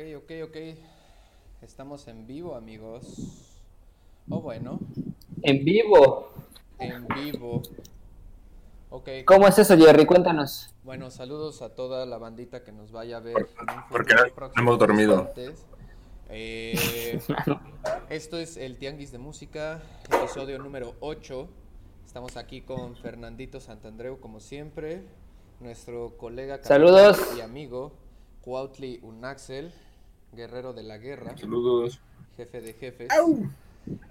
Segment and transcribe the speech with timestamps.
[0.00, 0.56] Ok, ok, ok.
[1.60, 3.04] Estamos en vivo, amigos.
[4.30, 4.80] Oh, bueno.
[5.42, 6.32] En vivo.
[6.78, 7.60] En vivo.
[8.88, 9.10] Ok.
[9.26, 10.06] ¿Cómo es eso, Jerry?
[10.06, 10.74] Cuéntanos.
[10.84, 13.50] Bueno, saludos a toda la bandita que nos vaya a ver.
[13.90, 15.30] Porque no hemos dormido.
[16.30, 17.20] Eh,
[18.08, 21.46] esto es el Tianguis de Música, episodio número 8.
[22.06, 25.02] Estamos aquí con Fernandito Santandreu, como siempre.
[25.60, 27.18] Nuestro colega Saludos.
[27.36, 27.92] y amigo
[28.40, 29.70] Cuautli Unaxel,
[30.32, 31.36] guerrero de la guerra.
[31.36, 32.00] Saludos.
[32.36, 33.08] Jefe de jefes.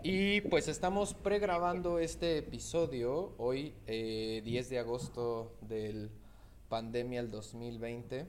[0.04, 6.12] Y pues estamos pregrabando este episodio hoy, 10 eh, de agosto del
[6.68, 8.26] pandemia el 2020.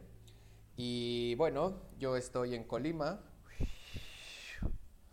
[0.77, 3.21] Y bueno, yo estoy en Colima.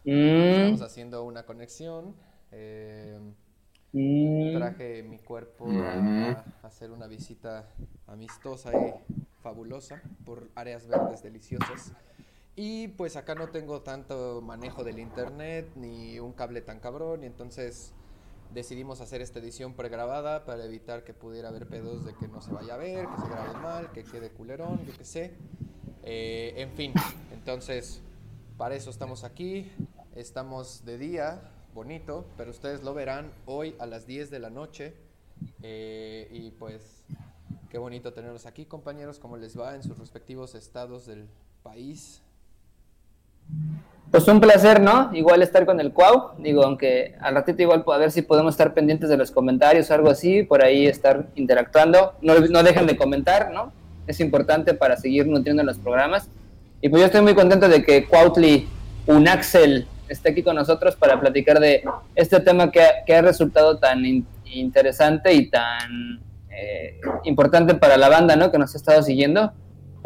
[0.04, 0.12] Mm.
[0.12, 2.16] Estamos haciendo una conexión.
[2.52, 3.20] Eh,
[3.94, 4.58] Mm.
[4.58, 7.70] traje mi cuerpo a, a hacer una visita
[8.06, 8.94] amistosa y
[9.42, 11.94] fabulosa por áreas verdes deliciosas.
[12.60, 17.28] Y pues acá no tengo tanto manejo del internet ni un cable tan cabrón y
[17.28, 17.94] entonces
[18.52, 22.52] decidimos hacer esta edición pregrabada para evitar que pudiera haber pedos de que no se
[22.52, 25.36] vaya a ver, que se grabe mal, que quede culerón, yo qué sé.
[26.02, 26.94] Eh, en fin,
[27.32, 28.02] entonces
[28.58, 29.72] para eso estamos aquí.
[30.16, 34.96] Estamos de día, bonito, pero ustedes lo verán hoy a las 10 de la noche.
[35.62, 37.04] Eh, y pues
[37.70, 39.20] qué bonito tenerlos aquí, compañeros.
[39.20, 41.30] ¿Cómo les va en sus respectivos estados del
[41.62, 42.24] país?
[44.12, 45.10] Pues un placer, ¿no?
[45.14, 46.32] Igual estar con el Cuau.
[46.40, 49.94] Digo, aunque al ratito igual a ver si podemos estar pendientes de los comentarios o
[49.94, 52.14] algo así, por ahí estar interactuando.
[52.22, 53.74] No, dejen de comentar, ¿no?
[54.08, 56.30] Es importante para seguir nutriendo los programas.
[56.82, 58.68] Y pues yo estoy muy contento de que Cuautli
[59.08, 61.84] Unaxel esté aquí con nosotros para platicar de
[62.16, 68.38] este tema que, ha, resultado tan in, interesante y tan eh, importante para la banda,
[68.38, 68.52] ¿no?
[68.52, 69.52] Que nos ha estado siguiendo.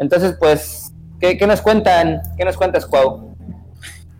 [0.00, 2.20] Entonces, pues, ¿qué, qué nos cuentan?
[2.36, 3.31] ¿Qué nos cuentas, Cuau?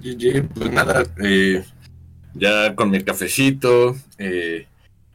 [0.02, 1.64] Pues nada, eh,
[2.34, 4.66] ya con mi cafecito, eh,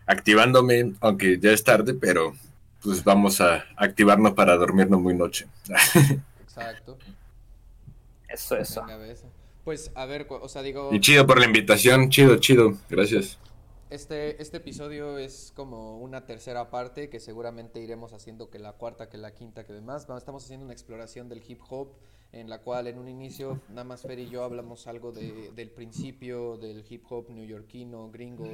[0.05, 2.33] activándome, aunque ya es tarde, pero
[2.81, 5.47] pues vamos a activarnos para dormirnos muy noche.
[6.41, 6.97] Exacto.
[8.29, 8.85] Eso, eso.
[9.65, 13.37] Pues a ver, o sea, digo, Y chido por la invitación, chido, chido, gracias.
[13.89, 19.09] este, este episodio es como una tercera parte que seguramente iremos haciendo que la cuarta,
[19.09, 20.07] que la quinta, que demás.
[20.17, 21.89] Estamos haciendo una exploración del hip hop
[22.31, 25.69] en la cual en un inicio nada más Fer y yo hablamos algo de, del
[25.71, 28.49] principio del hip hop neoyorquino, gringo.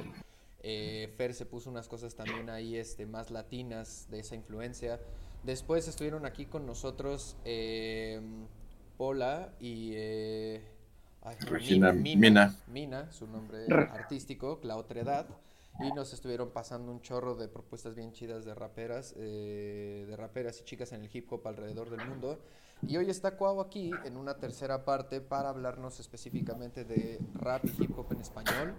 [0.62, 5.00] Eh, Fer se puso unas cosas también ahí este, más latinas de esa influencia.
[5.42, 8.20] Después estuvieron aquí con nosotros eh,
[8.96, 9.92] Pola y...
[9.94, 10.62] eh,
[11.22, 12.56] ay, Regina Mina, Mina.
[12.68, 15.26] Mina, su nombre artístico, La Otredad.
[15.80, 20.60] Y nos estuvieron pasando un chorro de propuestas bien chidas de raperas, eh, de raperas
[20.60, 22.38] y chicas en el hip hop alrededor del mundo.
[22.86, 27.84] Y hoy está Cuau aquí en una tercera parte para hablarnos específicamente de rap y
[27.84, 28.74] hip hop en español.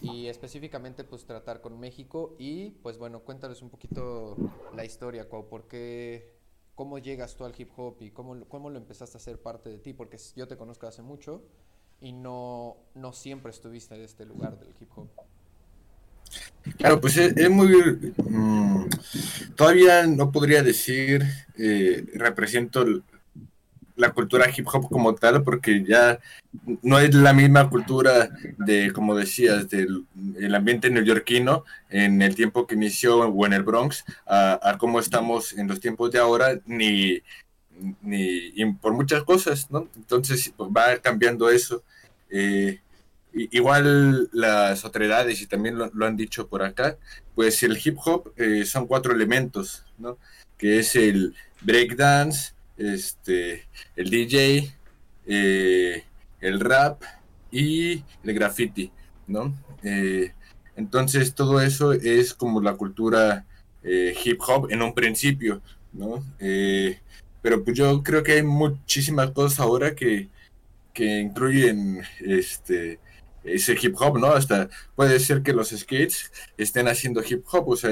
[0.00, 2.36] Y específicamente pues tratar con México.
[2.38, 4.36] Y pues bueno, cuéntales un poquito
[4.70, 5.48] la historia, Cuau.
[5.48, 6.34] ¿Por qué,
[6.74, 9.78] cómo llegas tú al hip hop y cómo, cómo lo empezaste a hacer parte de
[9.78, 9.92] ti?
[9.92, 11.42] Porque yo te conozco hace mucho
[12.00, 15.08] y no, no siempre estuviste en este lugar del hip hop.
[16.76, 17.72] Claro, pues es, muy...
[18.28, 18.84] mm,
[19.56, 21.24] todavía no podría decir
[21.56, 23.02] eh, represento l-
[23.98, 26.18] la cultura hip hop como tal, porque ya
[26.82, 30.06] no es la misma cultura de, como decías, del
[30.38, 35.00] el ambiente neoyorquino en el tiempo que inició o en el Bronx, a, a cómo
[35.00, 37.20] estamos en los tiempos de ahora, ni,
[38.02, 39.88] ni por muchas cosas, ¿no?
[39.96, 41.82] Entonces va cambiando eso.
[42.30, 42.80] Eh,
[43.30, 46.96] Igual las otredades, y también lo, lo han dicho por acá,
[47.34, 50.16] pues el hip hop eh, son cuatro elementos, ¿no?
[50.56, 53.64] Que es el breakdance, este,
[53.96, 54.72] el DJ,
[55.26, 56.04] eh,
[56.40, 57.02] el rap
[57.50, 58.90] y el graffiti,
[59.26, 59.54] ¿no?
[59.82, 60.32] Eh,
[60.76, 63.44] entonces todo eso es como la cultura
[63.82, 65.60] eh, hip hop en un principio,
[65.92, 66.24] ¿no?
[67.42, 70.28] Pero pues yo creo que hay muchísimas cosas ahora que,
[70.92, 73.00] que incluyen este
[73.44, 74.26] ese hip hop, ¿no?
[74.28, 77.90] Hasta puede ser que los skates estén haciendo hip hop, o sea,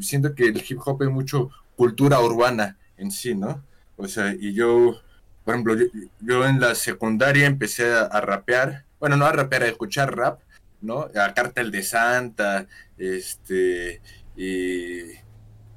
[0.00, 3.62] siento que el hip hop es mucho cultura urbana en sí, ¿no?
[3.96, 5.00] O sea, y yo,
[5.44, 5.86] por ejemplo, yo,
[6.20, 10.40] yo en la secundaria empecé a, a rapear, bueno, no a rapear, a escuchar rap,
[10.80, 11.08] ¿no?
[11.14, 12.66] A Cartel de Santa,
[12.98, 14.00] este,
[14.36, 15.02] y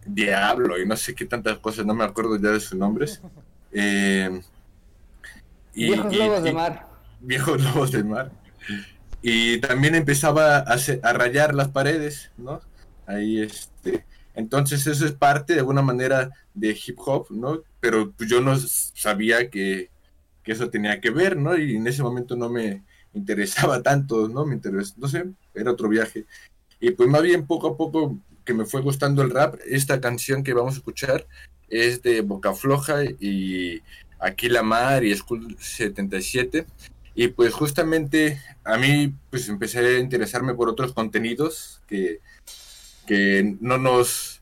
[0.05, 3.21] Diablo, y no sé qué tantas cosas, no me acuerdo ya de sus nombres.
[3.71, 4.41] Eh,
[5.73, 6.87] y- Viejos y- lobos de y- mar.
[7.21, 8.31] viejos lobos del mar.
[9.21, 12.61] Y también empezaba a rayar las paredes, ¿no?
[13.05, 14.05] Ahí, este.
[14.33, 16.29] Entonces, eso es parte de alguna manera
[16.59, 17.63] de hip hop, ¿no?
[17.79, 19.89] Pero pues, yo no sabía que,
[20.43, 21.57] que eso tenía que ver, ¿no?
[21.57, 22.83] Y en ese momento no me
[23.13, 24.45] interesaba tanto, ¿no?
[24.45, 26.25] Me interesó, no sé, era otro viaje.
[26.79, 30.43] Y pues más bien poco a poco que me fue gustando el rap, esta canción
[30.43, 31.27] que vamos a escuchar
[31.69, 33.81] es de Boca Floja y
[34.19, 36.65] Aquí la Mar y School 77.
[37.15, 42.19] Y pues justamente a mí pues empecé a interesarme por otros contenidos que,
[43.07, 44.38] que no nos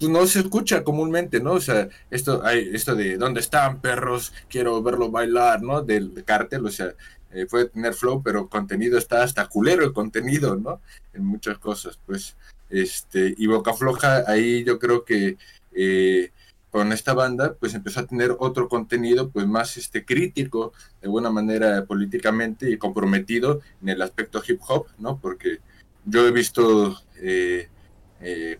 [0.00, 1.52] no se escucha comúnmente, ¿no?
[1.52, 4.32] O sea, esto hay esto de ¿dónde están perros?
[4.48, 5.82] Quiero verlo bailar, ¿no?
[5.82, 6.94] Del cártel, o sea,
[7.32, 10.80] eh, puede tener flow, pero contenido está hasta culero el contenido, ¿no?
[11.12, 12.36] En muchas cosas, pues,
[12.70, 15.36] este, y Boca Floja, ahí yo creo que
[15.72, 16.30] eh,
[16.70, 21.30] con esta banda, pues empezó a tener otro contenido, pues más este, crítico, de buena
[21.30, 25.18] manera políticamente y comprometido en el aspecto hip hop, ¿no?
[25.18, 25.60] Porque
[26.04, 27.68] yo he visto eh,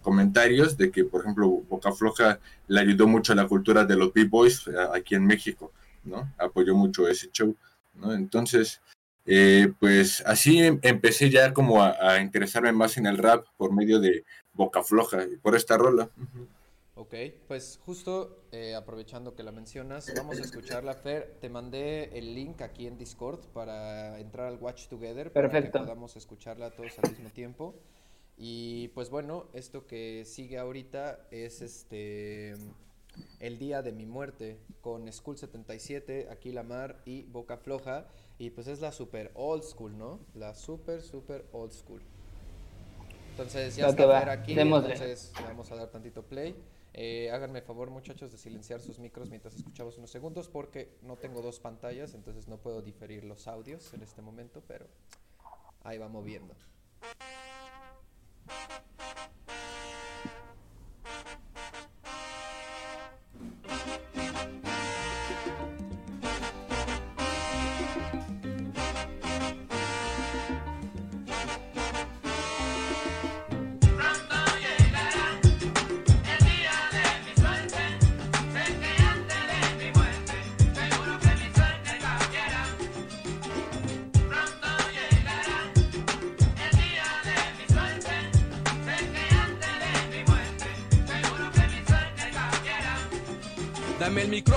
[0.03, 4.13] comentarios de que, por ejemplo, Boca Floja le ayudó mucho a la cultura de los
[4.13, 5.73] B-Boys aquí en México,
[6.05, 6.33] ¿no?
[6.39, 7.57] Apoyó mucho ese show.
[8.05, 8.81] Entonces,
[9.29, 13.99] eh, pues así em, empecé ya como a, interesarme más en el rap por medio
[13.99, 16.09] de Boca Floja, y por esta rola.
[16.95, 17.15] Ok,
[17.49, 21.39] pues justo eh, aprovechando que la mencionas, vamos a escucharla, Fer.
[21.41, 25.33] Te mandé el link aquí en Discord para entrar al Watch Together.
[25.33, 25.73] Perfecto.
[25.73, 27.75] Para que podamos escucharla todos al mismo tiempo.
[28.37, 32.55] Y pues bueno, esto que sigue ahorita es este
[33.41, 38.07] el día de mi muerte con School 77, Aquí la Mar y Boca Floja.
[38.39, 40.21] Y pues es la super old school, ¿no?
[40.35, 42.03] La super, super old school.
[43.31, 46.57] Entonces ya está ver aquí, entonces vamos a dar tantito play.
[46.95, 51.43] Eh, háganme favor muchachos de silenciar sus micros mientras escuchamos unos segundos porque no tengo
[51.43, 54.87] dos pantallas, entonces no puedo diferir los audios en este momento, pero
[55.85, 56.55] ahí va moviendo.
[58.49, 58.86] Thank you.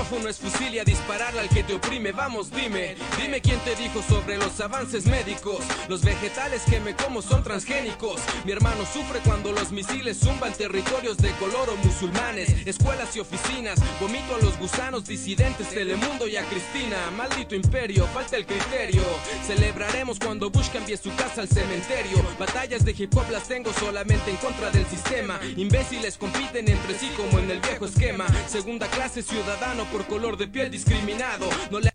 [0.09, 2.11] Micrófono es fusil y a dispararle al que te oprime.
[2.11, 5.59] Vamos, dime, dime quién te dijo sobre los avances médicos.
[5.87, 8.19] Los vegetales que me como son transgénicos.
[8.43, 13.79] Mi hermano sufre cuando los misiles zumban territorios de color o musulmanes, escuelas y oficinas.
[13.99, 17.11] Vomito a los gusanos disidentes, Telemundo y a Cristina.
[17.15, 19.03] Maldito imperio, falta el criterio.
[19.45, 22.17] Celebraremos cuando Bush cambie su casa al cementerio.
[22.39, 25.39] Batallas de hip hop las tengo solamente en contra del sistema.
[25.55, 28.25] Imbéciles compiten entre sí como en el viejo esquema.
[28.47, 31.49] Segunda clase ciudad ciudadano por color de piel discriminado.
[31.71, 31.89] No le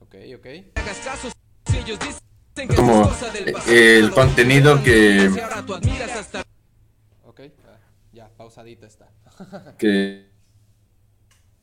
[0.00, 0.46] Ok, ok.
[0.76, 1.28] hagas caso
[1.70, 3.72] si ellos dicen que Como es cosa del pasado.
[3.74, 6.42] el contenido que, Si ahora tú admiras hasta
[7.24, 7.78] Ok, ah,
[8.12, 9.08] ya, pausadito está.
[9.78, 10.28] que,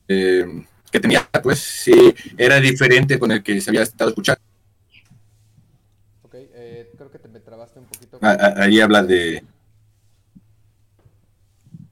[0.07, 0.45] eh,
[0.91, 4.41] que tenía, pues sí, era diferente con el que se había estado escuchando.
[6.23, 8.19] Ok, eh, creo que te me trabaste un poquito.
[8.21, 9.43] A- a- Ahí habla de...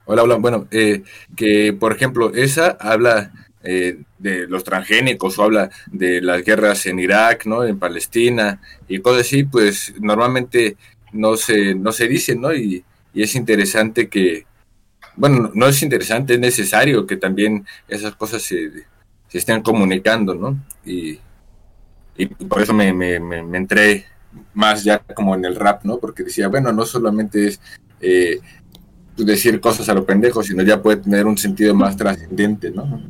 [0.05, 0.35] Hola, hola.
[0.35, 1.03] Bueno, eh,
[1.35, 3.31] que por ejemplo, esa habla
[3.63, 7.63] eh, de los transgénicos o habla de las guerras en Irak, ¿no?
[7.63, 10.75] En Palestina y cosas así, pues normalmente
[11.13, 12.53] no se, no se dicen, ¿no?
[12.53, 14.45] Y, y es interesante que,
[15.15, 18.69] bueno, no es interesante, es necesario que también esas cosas se,
[19.27, 20.59] se estén comunicando, ¿no?
[20.85, 21.19] Y,
[22.17, 24.05] y por eso me, me, me, entré
[24.53, 25.99] más ya como en el rap, ¿no?
[25.99, 27.61] Porque decía, bueno, no solamente es
[28.01, 28.39] eh,
[29.15, 33.01] decir cosas a lo pendejo, sino ya puede tener un sentido más trascendente, ¿no?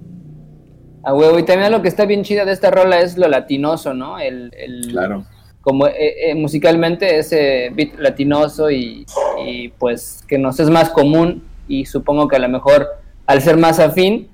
[1.03, 3.93] A huevo, y también lo que está bien chida de esta rola es lo latinoso,
[3.93, 4.19] ¿no?
[4.19, 5.25] El, el Claro.
[5.61, 9.05] como eh, eh, musicalmente ese beat latinoso y,
[9.45, 12.87] y, pues que nos es más común y supongo que a lo mejor
[13.25, 14.29] al ser más afín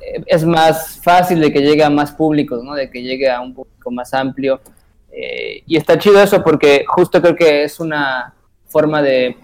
[0.00, 2.74] eh, es más fácil de que llegue a más públicos, ¿no?
[2.74, 4.60] De que llegue a un público más amplio.
[5.10, 8.34] Eh, y está chido eso porque justo creo que es una
[8.66, 9.36] forma de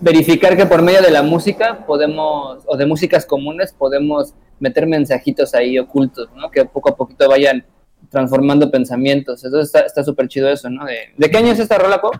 [0.00, 5.54] verificar que por medio de la música podemos, o de músicas comunes, podemos meter mensajitos
[5.54, 6.50] ahí ocultos, ¿no?
[6.50, 7.64] Que poco a poquito vayan
[8.10, 9.44] transformando pensamientos.
[9.44, 10.84] Entonces está súper chido eso, ¿no?
[10.84, 12.10] De, ¿De qué año es esta rola, Co?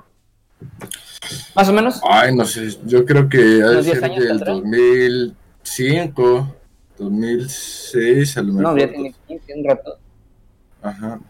[1.54, 2.00] ¿Más o menos?
[2.08, 4.56] Ay, no sé, yo creo que ha de ¿Unos 10 ser años del atrás?
[4.56, 6.54] 2005,
[6.98, 8.62] 2006, a lo mejor.
[8.62, 9.98] No, ya tiene 15, un rato.
[10.82, 11.20] Ajá.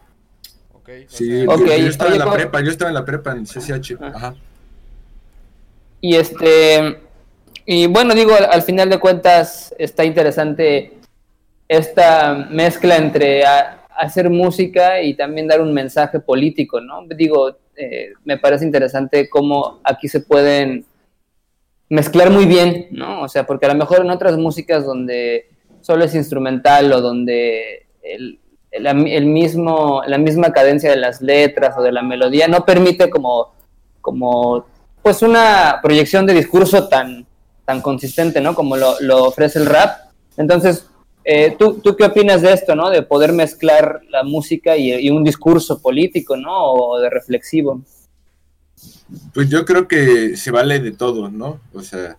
[0.73, 3.31] Ok, o Sí, sea, yo- estaba en la ¿cómo- prepa, yo estaba en la prepa
[3.33, 3.97] en CCH.
[4.01, 4.35] Ajá.
[5.99, 6.99] Y este,
[7.65, 10.96] y bueno, digo, al, al final de cuentas está interesante
[11.67, 17.03] esta mezcla entre a- hacer música y también dar un mensaje político, ¿no?
[17.15, 20.85] Digo, eh, me parece interesante cómo aquí se pueden
[21.89, 23.21] mezclar muy bien, ¿no?
[23.21, 25.49] O sea, porque a lo mejor en otras músicas donde
[25.81, 28.39] solo es instrumental o donde el,
[28.71, 33.53] el, mismo, la misma cadencia de las letras o de la melodía no permite como,
[34.01, 34.65] como
[35.01, 37.25] pues una proyección de discurso tan,
[37.65, 38.53] tan consistente, ¿no?
[38.53, 40.09] Como lo, lo ofrece el rap.
[40.35, 40.87] Entonces,
[41.29, 42.89] eh, ¿tú, ¿tú, qué opinas de esto, ¿no?
[42.89, 46.71] De poder mezclar la música y, un discurso político, ¿no?
[46.71, 47.81] O de reflexivo.
[49.33, 51.59] Pues yo creo que se vale de todo, ¿no?
[51.73, 52.17] O sea,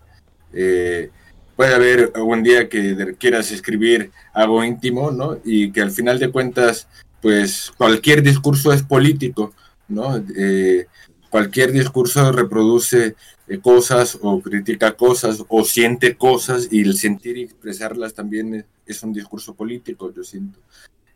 [0.52, 1.08] eh,
[1.56, 5.38] puede haber algún día que quieras escribir algo íntimo, ¿no?
[5.42, 6.86] Y que al final de cuentas,
[7.22, 9.54] pues cualquier discurso es político,
[9.88, 10.22] ¿no?
[10.36, 10.84] Eh,
[11.30, 13.16] cualquier discurso reproduce
[13.48, 18.64] eh, cosas o critica cosas o siente cosas y el sentir y expresarlas también es,
[19.02, 20.58] un discurso político, yo siento.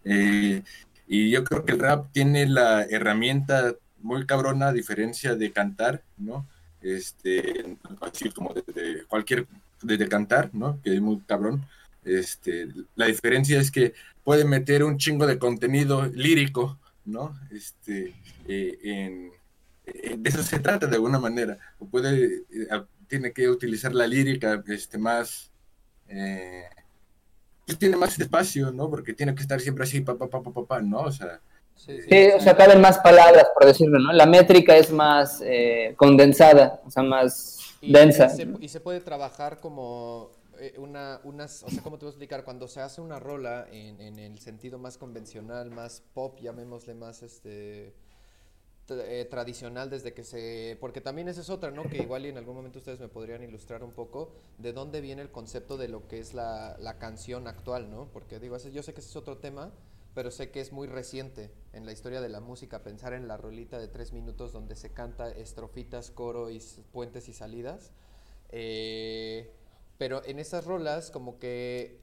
[0.05, 0.63] Eh,
[1.07, 6.03] y yo creo que el rap tiene la herramienta muy cabrona a diferencia de cantar,
[6.17, 6.47] ¿no?
[6.81, 9.47] Este, así como de, cualquier,
[9.83, 10.81] de cantar, ¿no?
[10.83, 11.65] Que es muy cabrón.
[12.05, 17.39] Este, la diferencia es que puede meter un chingo de contenido lírico, ¿no?
[17.51, 18.15] Este,
[18.49, 19.31] eh, en,
[19.87, 21.59] eh, de eso se trata de alguna manera.
[21.79, 22.43] O puede,
[23.07, 25.51] tiene que utilizar la lírica este, más,
[27.67, 28.91] pues tiene más espacio, ¿no?
[28.91, 31.01] Porque tiene que estar siempre así, pa, pa, pa, pa, pa, ¿no?
[31.01, 31.41] O sea,
[31.75, 31.99] Sí,
[32.37, 34.13] o sea, caben más palabras, por decirlo, ¿no?
[34.13, 35.43] La métrica es más
[35.97, 38.29] condensada, o sea, más densa.
[38.61, 40.31] Y se, puede trabajar como
[40.77, 42.45] una, unas, o sea, ¿cómo te voy a explicar?
[42.45, 47.23] Cuando se hace una rola en, en el sentido más convencional, más pop, llamémosle más,
[47.23, 47.95] este,
[48.89, 50.77] eh, tradicional desde que se...
[50.81, 51.89] Porque también esa es otra, ¿no?
[51.89, 55.23] Que igual y en algún momento ustedes me podrían ilustrar un poco de dónde viene
[55.23, 58.09] el concepto de lo que es la, la canción actual, ¿no?
[58.13, 59.73] Porque digo, yo sé que ese es otro tema,
[60.15, 63.37] pero sé que es muy reciente en la historia de la música pensar en la
[63.37, 66.61] rolita de tres minutos donde se canta estrofitas, coro y
[66.93, 67.93] puentes y salidas.
[68.51, 69.51] Eh,
[69.97, 72.01] pero en esas rolas como que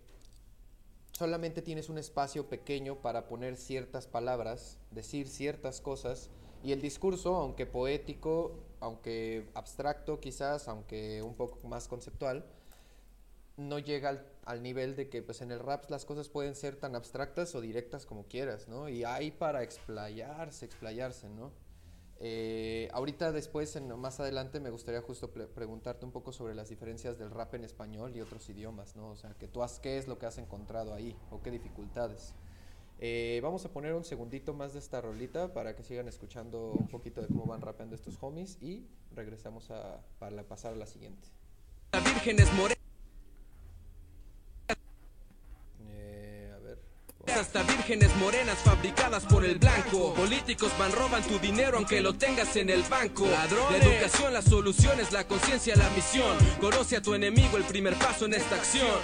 [1.12, 6.29] solamente tienes un espacio pequeño para poner ciertas palabras, decir ciertas cosas
[6.63, 12.45] y el discurso, aunque poético, aunque abstracto quizás, aunque un poco más conceptual,
[13.57, 16.95] no llega al, nivel de que pues en el rap las cosas pueden ser tan
[16.95, 18.89] abstractas o directas como quieras, ¿no?
[18.89, 21.51] Y hay para explayarse, explayarse, ¿no?
[22.21, 27.17] Eh, ahorita después, en, más adelante, me gustaría justo preguntarte un poco sobre las diferencias
[27.17, 29.09] del rap en español y otros idiomas, ¿no?
[29.11, 32.33] O sea, que tú has, ¿qué es lo que has encontrado ahí o qué dificultades?
[33.01, 36.87] Eh, vamos a poner un segundito más de esta rolita para que sigan escuchando un
[36.87, 41.29] poquito de cómo van rapeando estos homies y regresamos a, para pasar a la siguiente.
[41.93, 42.81] La Virgen es morena.
[45.87, 46.53] Eh.
[47.27, 50.13] Hasta vírgenes morenas fabricadas por el blanco.
[50.13, 53.25] Políticos van roban tu dinero aunque lo tengas en el banco.
[53.27, 53.79] Ladrones.
[53.79, 56.37] La educación, las soluciones, la conciencia, la misión.
[56.59, 58.97] Conoce a tu enemigo, el primer paso en esta acción.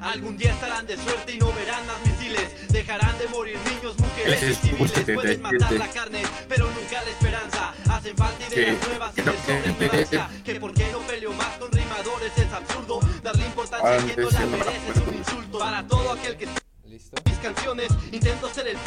[0.00, 2.72] Algún día estarán de suerte y no verán más misiles.
[2.72, 5.14] Dejarán de morir niños, mujeres y civiles.
[5.14, 7.74] Pueden matar la carne, pero nunca la esperanza.
[7.90, 12.52] Hacen falta ideas nuevas y de Que por qué no peleo más con rimadores es
[12.52, 13.00] absurdo.
[13.22, 15.58] Darle importancia a quien no la merece es un insulto.
[15.58, 16.48] Para todo aquel que
[16.86, 17.22] ¿Listo?
[17.26, 18.78] mis canciones, intento ser el.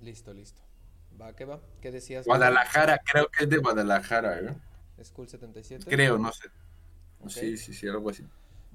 [0.00, 0.62] Listo, listo.
[1.20, 1.60] Va, ¿qué va?
[1.82, 2.24] ¿Qué decías?
[2.24, 4.54] Guadalajara, creo que es de Guadalajara, ¿eh?
[5.04, 5.84] School 77.
[5.86, 6.48] Creo, no sé.
[7.28, 8.24] Sí, sí, sí, algo así.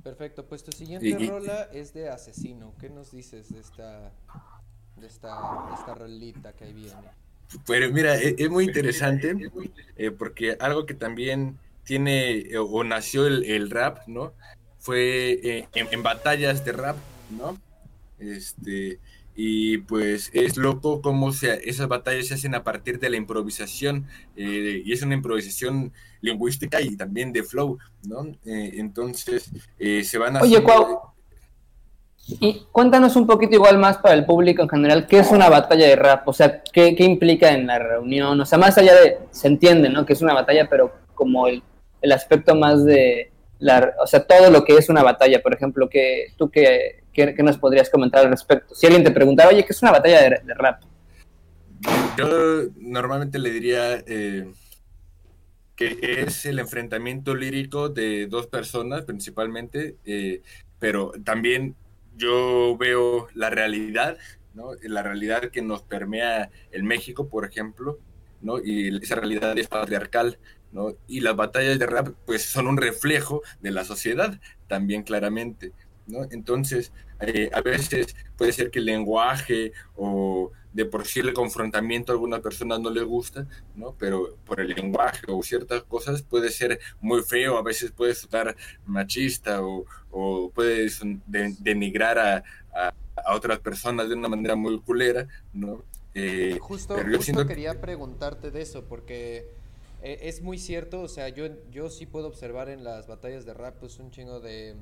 [0.03, 2.73] Perfecto, pues tu siguiente rola es de Asesino.
[2.79, 4.11] ¿Qué nos dices de esta,
[4.95, 5.37] de esta,
[5.77, 7.09] esta rolita que ahí viene?
[7.65, 9.35] Pues mira, e, es, muy interesante
[9.97, 14.33] eh, porque algo que también tiene eh, o nació el, rap, ¿no?
[14.77, 16.97] Fue eh, en, en, batallas de rap,
[17.31, 17.57] ¿no?
[18.19, 18.99] Este,
[19.41, 24.05] y pues es loco cómo se, esas batallas se hacen a partir de la improvisación
[24.35, 28.27] eh, y es una improvisación lingüística y también de flow, ¿no?
[28.45, 29.49] Eh, entonces
[29.79, 30.41] eh, se van a...
[30.41, 30.99] Oye, Cuau,
[32.27, 35.87] y cuéntanos un poquito igual más para el público en general, ¿qué es una batalla
[35.87, 36.27] de rap?
[36.27, 38.41] O sea, ¿qué, qué implica en la reunión?
[38.41, 40.05] O sea, más allá de, se entiende, ¿no?
[40.05, 41.63] Que es una batalla, pero como el,
[42.01, 45.87] el aspecto más de, la, o sea, todo lo que es una batalla, por ejemplo,
[45.87, 48.75] que tú que ¿Qué, nos podrías comentar al respecto?
[48.75, 50.81] Si alguien te preguntara, oye, ¿qué es una batalla de, rap?
[52.17, 54.51] Yo normalmente le diría eh,
[55.75, 60.41] que es el enfrentamiento lírico de dos personas principalmente, eh,
[60.77, 61.75] pero también
[62.17, 64.17] yo veo la realidad,
[64.53, 64.71] ¿no?
[64.83, 67.97] la realidad que nos permea el México, por ejemplo,
[68.41, 68.59] ¿no?
[68.59, 70.37] y esa realidad es patriarcal,
[70.73, 70.95] ¿no?
[71.07, 75.71] y las batallas de rap pues son un reflejo de la sociedad también claramente.
[76.09, 76.27] ¿No?
[76.31, 76.91] Entonces,
[77.21, 82.15] eh, a veces puede ser que el lenguaje o de por sí el confrontamiento a
[82.15, 83.95] alguna persona no le gusta, ¿no?
[83.97, 88.55] Pero por el lenguaje o ciertas cosas puede ser muy feo, a veces puede sonar
[88.85, 90.89] machista o, o puede
[91.25, 92.43] denigrar a,
[92.73, 95.83] a, otras personas de una manera muy culera, ¿no?
[96.13, 99.47] Eh, justo, justo quería preguntarte de eso, porque
[100.01, 103.53] eh, es muy cierto, o sea, yo, yo sí puedo observar en las batallas de
[103.53, 104.75] rap pues un chingo de,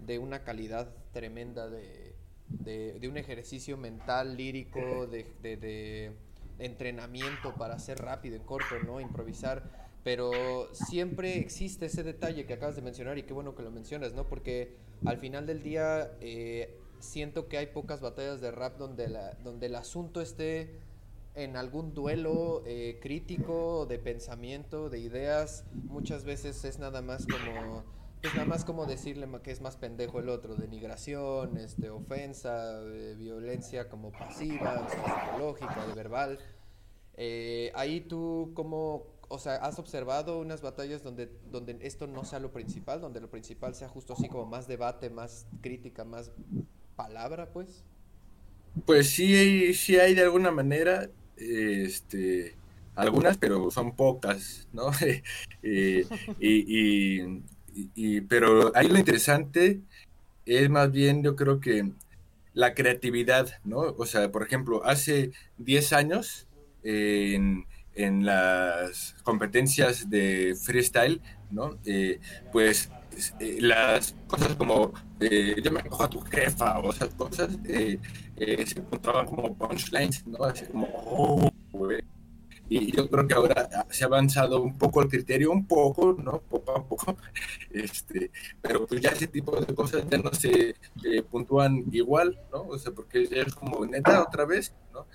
[0.00, 2.14] de una calidad tremenda de,
[2.48, 6.12] de, un ejercicio mental, lírico, de, de,
[6.58, 9.00] entrenamiento para ser rápido, en corto, ¿no?
[9.00, 9.86] Improvisar.
[10.02, 10.32] Pero
[10.72, 14.28] siempre existe ese detalle que acabas de mencionar y qué bueno que lo mencionas, ¿no?
[14.28, 19.34] Porque al final del día eh, siento que hay pocas batallas de rap donde, la,
[19.42, 20.78] donde el asunto esté
[21.34, 25.64] en algún duelo eh, crítico de pensamiento, de ideas.
[25.74, 27.84] Muchas veces es nada más como
[28.22, 33.14] es nada más como decirle que es más pendejo el otro, denigración, este, ofensa, eh,
[33.16, 36.38] violencia como pasiva, psicológica, verbal.
[37.16, 42.40] Eh, ahí tú, como, o sea, has observado unas batallas donde, donde esto no sea
[42.40, 46.32] lo principal, donde lo principal sea justo así como más debate, más crítica, más
[46.96, 47.84] palabra, pues.
[48.84, 52.54] Pues sí, sí hay de alguna manera, este,
[52.94, 54.90] algunas, pero son pocas, ¿no?
[55.68, 56.06] Eh,
[56.38, 57.20] y,
[58.28, 59.80] pero ahí lo interesante
[60.46, 61.92] es más bien, yo creo que
[62.54, 63.80] la creatividad, ¿no?
[63.98, 66.46] O sea, por ejemplo, hace 10 años
[66.82, 71.78] en, en, las competencias de freestyle, ¿no?
[71.84, 72.20] Eh,
[72.52, 72.90] pues
[73.40, 78.78] eh, las cosas como eh, yo me cojo a tu jefa o esas cosas se
[78.78, 80.44] encontraban como punchlines, ¿no?
[80.44, 82.15] Así como, oh, güey
[82.68, 86.40] y yo creo que ahora se ha avanzado un poco el criterio, un poco, ¿no?
[86.40, 87.16] Poco a poco,
[87.70, 90.74] este, pero pues ya ese tipo de cosas ya no se
[91.30, 92.62] puntúan igual, ¿no?
[92.62, 95.06] O sea, porque ya es como neta otra vez, ¿no?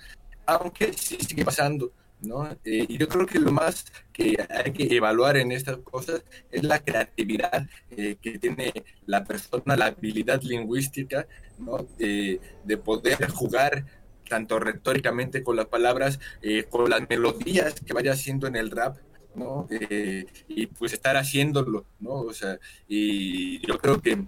[0.46, 2.48] Aunque sí sigue pasando, ¿no?
[2.64, 6.82] Eh, yo creo que lo más que hay que evaluar en estas cosas es la
[6.82, 8.72] creatividad eh, que tiene
[9.06, 11.26] la persona, la habilidad lingüística,
[11.58, 11.86] ¿no?
[11.98, 13.84] de poder jugar
[14.32, 18.96] tanto retóricamente con las palabras, eh, con las melodías que vaya haciendo en el rap,
[19.34, 19.68] ¿no?
[19.70, 22.14] Eh, y pues estar haciéndolo, ¿no?
[22.14, 24.24] O sea, y yo creo que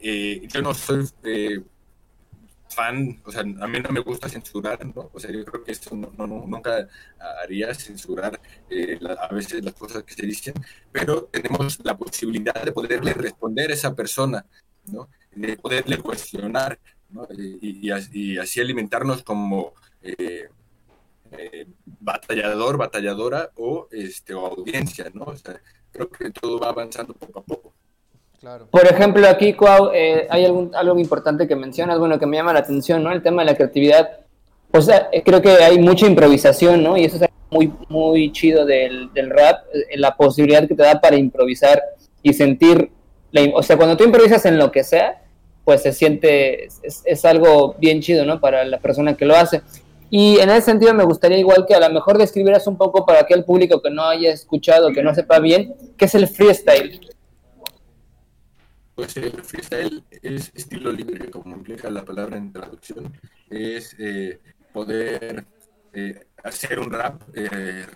[0.00, 1.08] eh, yo no soy
[2.68, 5.08] fan, o sea, a mí no me gusta censurar, ¿no?
[5.12, 6.88] O sea, yo creo que esto no, nunca
[7.44, 8.40] haría censurar
[9.20, 10.54] a veces las cosas que se dicen,
[10.90, 14.44] pero tenemos la posibilidad de poderle responder a esa persona,
[14.86, 15.08] ¿no?
[15.30, 16.80] De poderle cuestionar,
[17.38, 20.48] y, así alimentarnos como eh,
[21.32, 21.66] eh,
[22.00, 25.26] batallador, batalladora o, este, audiencia, ¿no?
[25.92, 27.72] creo que todo va avanzando poco a poco.
[28.70, 29.56] Por ejemplo, aquí,
[29.94, 33.10] eh, hay algún, algo importante que mencionas, bueno, que me llama la atención, ¿no?
[33.10, 34.20] El tema de la creatividad.
[34.70, 36.96] O sea, creo que hay mucha improvisación, ¿no?
[36.98, 41.16] Y eso es muy, muy chido del, del rap, la posibilidad que te da para
[41.16, 41.80] improvisar
[42.22, 42.90] y sentir,
[43.54, 45.23] o sea, cuando tú improvisas en lo que sea,
[45.64, 48.40] pues se siente, es, algo bien chido, ¿no?
[48.40, 49.62] Para la persona que lo hace.
[50.10, 53.20] Y en ese sentido me gustaría igual que a lo mejor describieras un poco para
[53.20, 57.00] aquel público que no haya escuchado, que no sepa bien, ¿qué es el freestyle?
[58.94, 63.12] Pues el freestyle es estilo libre, como implica la palabra en traducción.
[63.50, 64.38] Es eh,
[64.72, 65.44] poder
[65.92, 67.86] eh, hacer un rap, eh,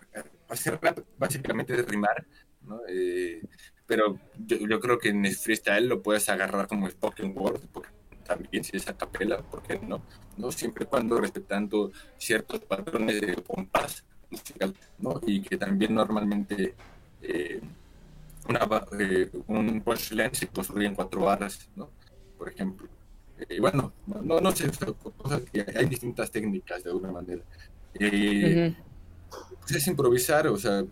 [0.48, 2.26] hacer rap básicamente de rimar,
[2.62, 2.80] ¿no?
[3.88, 7.88] Pero yo, creo que en el freestyle lo puedes agarrar como spoken word, porque
[8.24, 10.02] también si es a capela, ¿por qué no?
[10.36, 10.52] ¿no?
[10.52, 15.18] Siempre cuando respetando ciertos patrones de compás musical, ¿no?
[15.26, 16.74] Y que también normalmente
[17.22, 17.62] eh,
[18.46, 18.68] una,
[19.00, 21.88] eh, un punchline se construye en cuatro barras, ¿no?
[22.36, 22.86] Por ejemplo.
[23.48, 24.70] Y eh, bueno, no, no sé,
[25.16, 27.42] cosas que hay distintas técnicas de alguna manera.
[27.94, 28.76] Eh,
[29.60, 30.84] Pues es improvisar, o sea,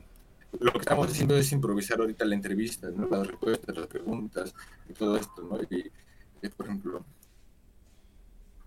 [0.61, 3.09] lo que estamos haciendo es improvisar ahorita la entrevista, ¿no?
[3.09, 4.55] las respuestas, las preguntas
[4.89, 5.59] y todo esto, ¿no?
[5.71, 7.05] Y, por ejemplo,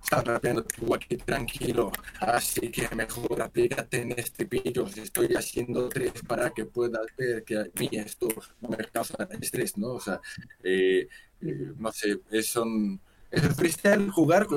[0.03, 0.65] está rapeando
[0.95, 7.05] aquí tranquilo, así que mejor aplícate en este pillo, estoy haciendo tres para que puedas
[7.17, 8.27] ver que a mí esto
[8.61, 9.93] no me causa estrés, ¿no?
[9.93, 10.19] O sea,
[10.63, 11.07] eh,
[11.41, 12.99] eh, no sé, es un,
[13.31, 14.47] es el freestyle, jugar,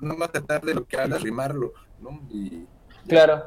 [0.00, 2.26] no más tratar de lo que hablas, rimarlo, ¿no?
[2.30, 2.66] Y,
[3.06, 3.42] claro.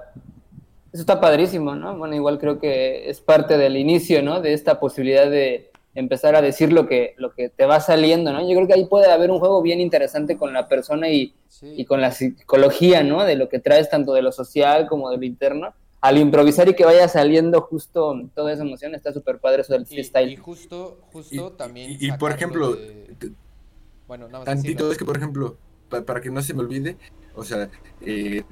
[0.98, 1.96] Eso está padrísimo, ¿no?
[1.96, 4.42] Bueno, igual creo que es parte del inicio, ¿no?
[4.42, 8.42] De esta posibilidad de empezar a decir lo que, lo que te va saliendo, ¿no?
[8.42, 11.86] Yo creo que ahí puede haber un juego bien interesante con la persona y, y
[11.86, 13.26] con la psicología, ¿no?
[13.26, 15.72] De lo que traes tanto de lo social como de lo interno.
[16.02, 19.86] Al improvisar y que vaya saliendo justo toda esa emoción, está súper padre eso del
[19.86, 20.32] freestyle.
[20.32, 21.96] Y, justo, justo también...
[22.00, 22.76] Y, por ejemplo...
[24.08, 25.58] Bueno, nada más tantito, es que por ejemplo,
[25.90, 26.98] para que no se me olvide,
[27.38, 27.70] o sea,
[28.02, 28.44] eh,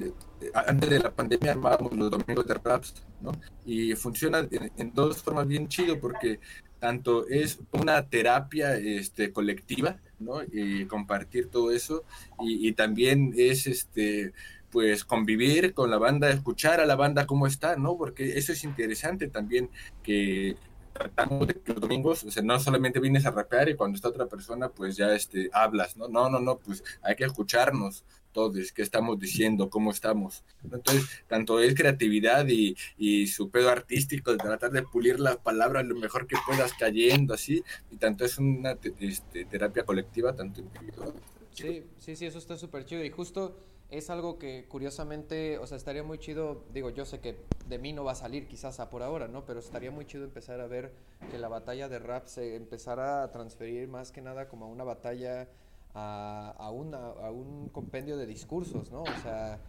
[0.54, 3.32] antes de la pandemia armábamos los domingos de raps, ¿no?
[3.66, 6.40] Y funciona en, dos formas bien chido porque
[6.80, 10.44] tanto es una terapia este, colectiva, ¿no?
[10.44, 12.04] Y compartir todo eso,
[12.40, 14.34] y, y, también es este
[14.70, 17.98] pues convivir con la banda, escuchar a la banda cómo está, ¿no?
[17.98, 19.70] Porque eso es interesante también
[20.04, 20.58] que
[20.94, 24.10] tratamos de que los domingos, o sea, no solamente vienes a rapear y cuando está
[24.10, 26.08] otra persona, pues ya este, hablas, ¿no?
[26.08, 28.04] No, no, no, pues hay que escucharnos
[28.36, 30.44] todos, qué estamos diciendo, cómo estamos.
[30.62, 35.86] Entonces, tanto es creatividad y, y su pedo artístico, de tratar de pulir las palabras
[35.86, 41.14] lo mejor que puedas cayendo, así, y tanto es una este, terapia colectiva, tanto individual.
[41.54, 43.58] Sí, sí, sí, eso está súper chido y justo
[43.90, 47.38] es algo que curiosamente, o sea, estaría muy chido, digo, yo sé que
[47.70, 49.46] de mí no va a salir quizás a por ahora, ¿no?
[49.46, 50.92] Pero estaría muy chido empezar a ver
[51.32, 54.84] que la batalla de rap se empezara a transferir más que nada como a una
[54.84, 55.48] batalla,
[55.96, 59.02] a, a, una, a un compendio de discursos, ¿no?
[59.02, 59.60] O sea,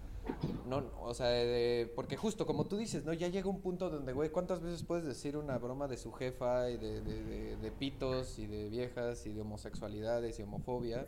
[0.66, 1.28] no, o sea,
[1.94, 3.12] porque justo como tú dices, ¿no?
[3.12, 6.68] Ya llega un punto donde, güey, ¿cuántas veces puedes decir una broma de su jefa
[6.68, 11.06] y de, de, de pitos y de viejas y de homosexualidades y homofobia?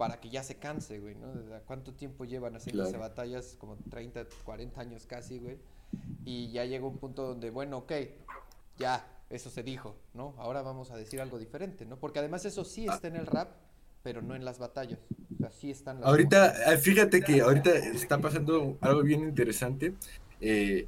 [0.00, 1.28] para que ya se canse, güey, ¿no?
[1.66, 3.00] ¿Cuánto tiempo llevan haciendo claro.
[3.00, 3.54] batallas?
[3.60, 5.58] Como 30, 40 años casi, güey.
[6.24, 7.92] Y ya llegó un punto donde, bueno, ok,
[8.78, 10.32] ya, eso se dijo, ¿no?
[10.38, 11.98] Ahora vamos a decir algo diferente, ¿no?
[11.98, 13.50] Porque además eso sí está en el rap,
[14.02, 14.98] pero no en las batallas.
[15.34, 19.94] O sea, sí están las Ahorita, eh, fíjate que ahorita está pasando algo bien interesante.
[20.40, 20.86] Eh,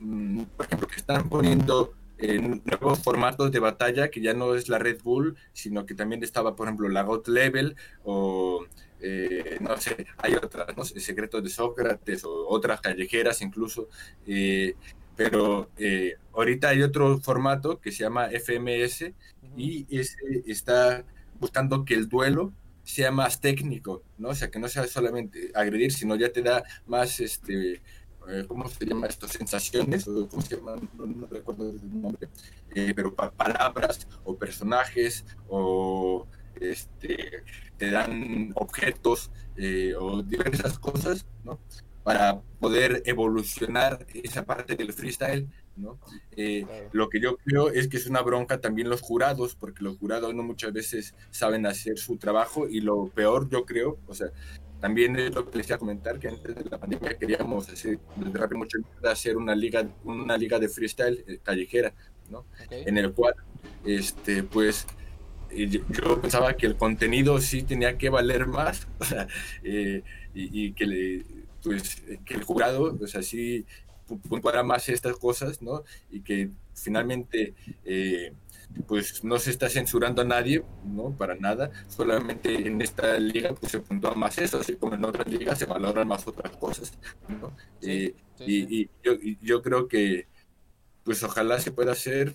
[0.00, 4.68] mm, por ejemplo, que están poniendo en nuevos formatos de batalla que ya no es
[4.68, 8.66] la Red Bull, sino que también estaba, por ejemplo, la God Level o
[9.00, 13.88] eh, no sé, hay otras, no sé, Secretos de Sócrates o otras callejeras incluso,
[14.26, 14.74] eh,
[15.16, 19.12] pero eh, ahorita hay otro formato que se llama FMS
[19.56, 20.16] y ese
[20.46, 21.04] está
[21.38, 24.30] buscando que el duelo sea más técnico, ¿no?
[24.30, 27.82] O sea, que no sea solamente agredir, sino ya te da más este
[28.28, 29.26] eh, ¿cómo se llama esto?
[29.26, 30.76] Sensaciones, o ¿cómo se llama?
[30.94, 32.28] No, recuerdo el nombre,
[32.74, 36.26] eh, pero palabras o personajes o
[36.60, 37.42] este,
[37.78, 41.58] te dan objetos eh, o diversas cosas, ¿no?
[42.02, 45.98] Para poder evolucionar esa parte del freestyle, ¿no?
[46.92, 50.34] Lo que yo creo es que es una bronca también los jurados, porque los jurados
[50.34, 54.28] no muchas veces saben hacer su trabajo y lo peor yo creo, o sea,
[54.80, 57.98] también es lo que les iba a comentar, que antes de la pandemia queríamos hacer,
[58.52, 61.92] mucho, hacer una liga, una liga de freestyle eh, callejera,
[62.30, 62.46] ¿no?
[62.70, 63.34] En el cual,
[63.84, 64.86] este, pues,
[65.50, 68.86] yo pensaba que el contenido sí tenía que valer más,
[69.64, 70.02] eh,
[70.34, 71.24] y, que, le,
[71.62, 73.66] pues, que el jurado, pues así
[74.16, 75.84] puntuara más estas cosas, ¿no?
[76.10, 77.54] Y que finalmente...
[77.84, 78.32] Eh,
[78.86, 81.16] pues no se está censurando a nadie, ¿no?
[81.16, 85.26] Para nada, solamente en esta liga pues se puntúa más eso, así como en otras
[85.26, 86.92] ligas se valoran más otras cosas,
[87.28, 87.52] ¿no?
[87.80, 90.26] Eh, y, y, yo, yo creo que
[91.02, 92.34] pues ojalá se pueda hacer,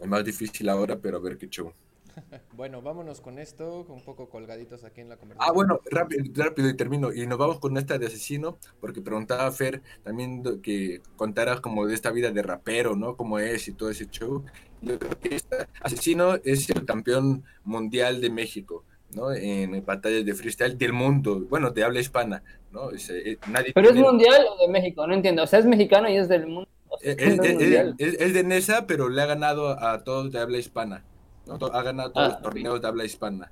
[0.00, 1.72] es más difícil ahora, pero a ver qué show.
[2.52, 5.50] Bueno, vámonos con esto, un poco colgaditos aquí en la conversación.
[5.50, 7.12] Ah, bueno, rápido, rápido y termino.
[7.12, 11.86] Y nos vamos con esta de asesino, porque preguntaba a Fer también que contara como
[11.86, 13.16] de esta vida de rapero, ¿no?
[13.16, 14.44] Cómo es y todo ese show.
[14.82, 18.84] Yo creo que este asesino es el campeón mundial de México.
[19.14, 19.32] ¿no?
[19.32, 22.90] En batallas de freestyle del mundo, bueno, de habla hispana, ¿no?
[22.90, 26.16] Eh, nadie Pero es mundial o de México, no entiendo, o sea, es mexicano y
[26.16, 26.68] es del mundo.
[27.00, 31.04] es, es, de Nesa, pero le ha ganado a todos de habla hispana.
[31.48, 33.50] Ha ganado todos los ah, torneos de habla hispana.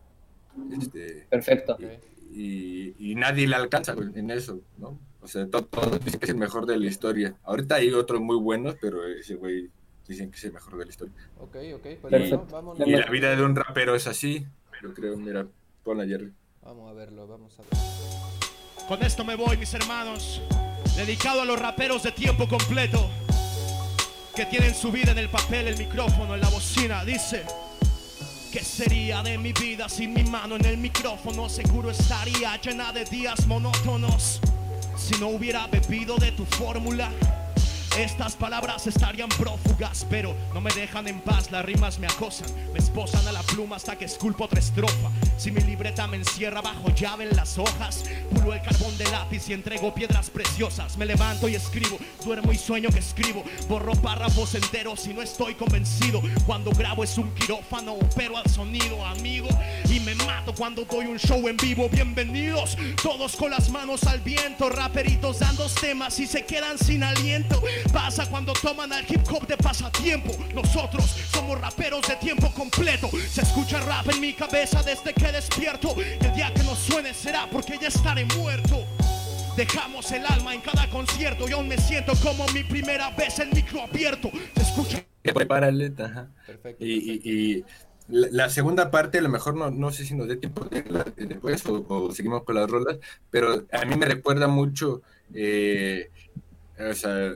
[0.78, 1.78] Este, Perfecto.
[2.34, 4.98] Y, nadie le alcanza en eso, ¿no?
[5.20, 7.36] O sea, todos dicen que es el mejor de la historia.
[7.44, 9.70] Ahorita hay otros muy buenos, pero ese güey
[10.08, 11.14] dicen que es el mejor de la historia.
[11.38, 11.86] Ok, ok.
[12.00, 12.32] Pues
[12.86, 15.46] y la vida de un rapero es así, pero creo, mira,
[15.84, 16.32] ponla Jerry.
[16.62, 17.78] Vamos a verlo, vamos a verlo.
[18.88, 20.42] Con esto me voy, mis hermanos.
[20.96, 23.08] Dedicado a los raperos de tiempo completo.
[24.34, 27.04] Que tienen su vida en el papel, el micrófono, en la bocina.
[27.04, 27.44] Dice...
[28.52, 31.48] ¿Qué sería de mi vida sin mi mano en el micrófono?
[31.48, 34.40] Seguro estaría llena de días monótonos.
[34.94, 37.10] Si no hubiera bebido de tu fórmula.
[37.98, 42.78] Estas palabras estarían prófugas, pero no me dejan en paz, las rimas me acosan, me
[42.78, 45.10] esposan a la pluma hasta que esculpo otra estrofa.
[45.36, 49.46] Si mi libreta me encierra bajo llave en las hojas, pulo el carbón de lápiz
[49.50, 50.96] y entrego piedras preciosas.
[50.96, 55.54] Me levanto y escribo, duermo y sueño que escribo, borro párrafos enteros si no estoy
[55.54, 56.22] convencido.
[56.46, 59.48] Cuando grabo es un quirófano, pero al sonido, amigo,
[59.90, 61.90] y me mato cuando doy un show en vivo.
[61.90, 67.62] Bienvenidos, todos con las manos al viento, raperitos dando temas y se quedan sin aliento.
[67.92, 70.32] Pasa cuando toman al hip hop de pasatiempo.
[70.54, 73.08] Nosotros somos raperos de tiempo completo.
[73.28, 75.94] Se escucha rap en mi cabeza desde que despierto.
[75.96, 78.84] El día que nos suene será porque ya estaré muerto.
[79.56, 83.50] Dejamos el alma en cada concierto y aún me siento como mi primera vez el
[83.52, 84.30] micro abierto.
[84.54, 85.04] Se escucha.
[85.22, 86.28] Prepárale, ajá.
[86.46, 86.84] Perfecto.
[86.84, 87.64] Y, y,
[88.08, 90.82] la, segunda parte, a lo mejor no, no sé si nos dé tiempo de,
[91.16, 92.98] después o, seguimos con las rolas,
[93.30, 96.10] pero a mí me recuerda mucho, eh,
[96.78, 97.32] o sea,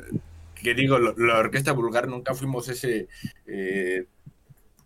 [0.63, 3.09] que digo, la orquesta vulgar nunca fuimos ese,
[3.47, 4.07] eh,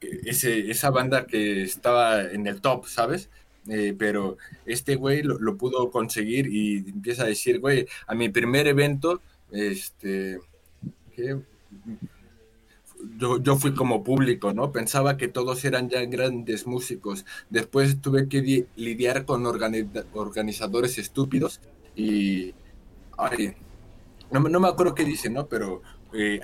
[0.01, 3.31] ese, esa banda que estaba en el top, ¿sabes?
[3.69, 8.67] Eh, pero este güey lo, pudo conseguir y empieza a decir, güey, a mi primer
[8.67, 9.21] evento,
[9.53, 10.41] este,
[13.17, 14.73] yo, yo fui como público, ¿no?
[14.73, 17.25] Pensaba que todos eran ya grandes músicos.
[17.51, 21.61] Después tuve que lidiar con organizadores estúpidos
[21.95, 22.55] y...
[23.19, 23.55] Ay,
[24.31, 25.47] no, no, me acuerdo qué dice, ¿no?
[25.47, 26.41] Pero eh,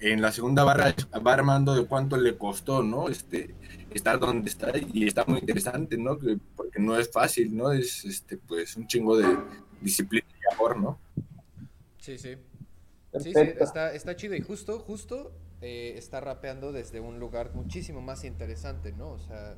[0.00, 0.94] en la segunda barra
[1.26, 3.08] va armando de cuánto le costó, ¿no?
[3.08, 3.54] Este,
[3.92, 6.18] estar donde está y está muy interesante, ¿no?
[6.56, 7.72] Porque no es fácil, ¿no?
[7.72, 9.36] Es, este, pues, un chingo de
[9.80, 10.98] disciplina y amor, ¿no?
[11.98, 12.36] Sí, sí.
[13.18, 18.00] Sí, sí, está, está chido y justo, justo eh, está rapeando desde un lugar muchísimo
[18.00, 19.12] más interesante, ¿no?
[19.12, 19.56] O sea,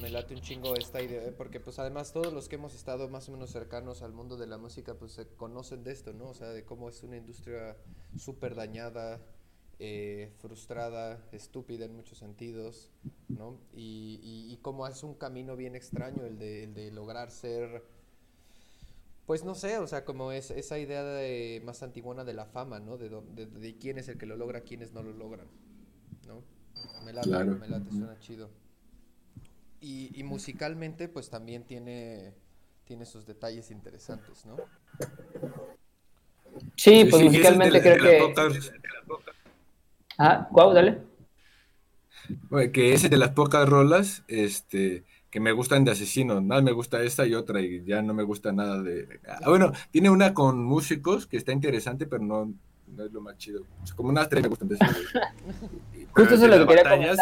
[0.00, 3.28] me late un chingo esta idea, porque pues además todos los que hemos estado más
[3.28, 6.28] o menos cercanos al mundo de la música, pues se conocen de esto, ¿no?
[6.28, 7.76] O sea, de cómo es una industria
[8.16, 9.20] súper dañada,
[9.78, 12.90] eh, frustrada, estúpida en muchos sentidos,
[13.28, 13.58] ¿no?
[13.72, 17.82] Y, y, y, cómo es un camino bien extraño el de, el de lograr ser
[19.26, 22.78] pues no sé, o sea, como es esa idea de, más antiguana de la fama,
[22.78, 22.98] ¿no?
[22.98, 25.46] De, de, quién es el que lo logra, quiénes no lo logran,
[26.26, 26.42] ¿no?
[27.06, 28.50] Me late, me late, suena chido.
[29.84, 32.32] Y, y, musicalmente, pues también tiene,
[32.84, 34.56] tiene sus detalles interesantes, ¿no?
[36.74, 38.34] Sí, pues musicalmente creo que...
[40.16, 41.02] Ah, wow, dale.
[42.72, 46.42] que ese de las pocas rolas, este que me gustan de asesinos.
[46.42, 49.20] Nada me gusta esta y otra y ya no me gusta nada de...
[49.28, 52.54] Ah, bueno, tiene una con músicos que está interesante, pero no,
[53.04, 53.66] es lo más chido.
[53.96, 54.78] Como unas tres me gustan de
[56.12, 57.18] Justo eso es lo que quería comentar.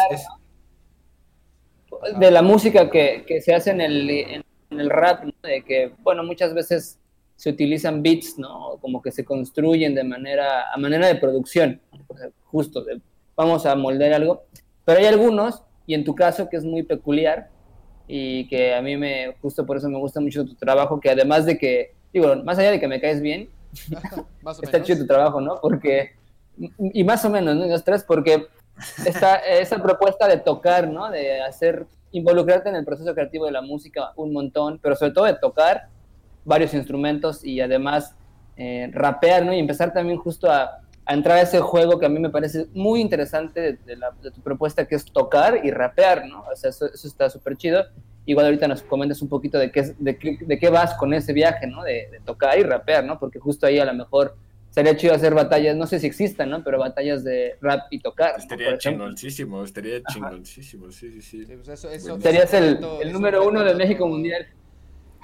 [2.19, 5.33] De la música que, que, se hace en el, en, el rap, ¿no?
[5.43, 6.99] de que, bueno, muchas veces
[7.35, 8.77] se utilizan beats, ¿no?
[8.81, 11.81] Como que se construyen de manera, a manera de producción,
[12.45, 13.01] justo, de,
[13.35, 14.43] vamos a moldear algo.
[14.85, 17.49] Pero hay algunos, y en tu caso, que es muy peculiar,
[18.07, 21.45] y que a mí me, justo por eso me gusta mucho tu trabajo, que además
[21.45, 23.49] de que, digo, más allá de que me caes bien,
[24.61, 25.59] está chido tu trabajo, ¿no?
[25.61, 26.11] Porque,
[26.57, 27.65] y más o menos, ¿no?
[27.65, 28.47] Los tres, porque
[29.05, 31.09] esta, esa propuesta de tocar, ¿no?
[31.09, 35.25] De hacer, involucrarte en el proceso creativo de la música un montón, pero sobre todo
[35.25, 35.87] de tocar
[36.45, 38.15] varios instrumentos y además
[38.55, 39.53] eh, rapear, ¿no?
[39.53, 43.01] Y empezar también justo a, entrar a ese juego que a mí me parece muy
[43.01, 43.97] interesante de,
[44.33, 46.45] tu propuesta, que es tocar y rapear, ¿no?
[46.51, 47.83] O sea, eso, está súper chido.
[48.25, 51.67] Igual ahorita nos comentas un poquito de qué, de, de qué vas con ese viaje,
[51.67, 51.83] ¿no?
[51.83, 53.19] De, tocar y rapear, ¿no?
[53.19, 54.35] Porque justo ahí a lo mejor
[54.73, 56.63] sería chido hacer batallas, no sé si existan, ¿no?
[56.63, 58.35] Pero batallas de rap y tocar.
[58.39, 61.45] Estaría chingoncísimo, estaría chingoncísimo, sí, sí, sí.
[61.45, 64.47] Pues eso, eso, Serías el, el número uno del México Mundial.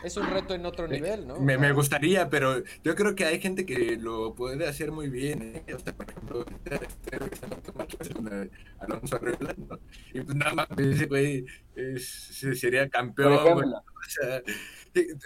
[0.03, 1.41] Es un reto en otro nivel, ¿no?
[1.41, 5.61] Me, me, gustaría, pero yo creo que hay gente que lo puede hacer muy bien.
[5.67, 5.73] ¿eh?
[5.73, 6.45] O sea, por ejemplo,
[8.79, 9.77] Alonso Arregla, ¿no?
[10.13, 12.05] Y pues nada más ese güey es,
[12.55, 13.33] sería campeón.
[13.33, 14.41] o sea,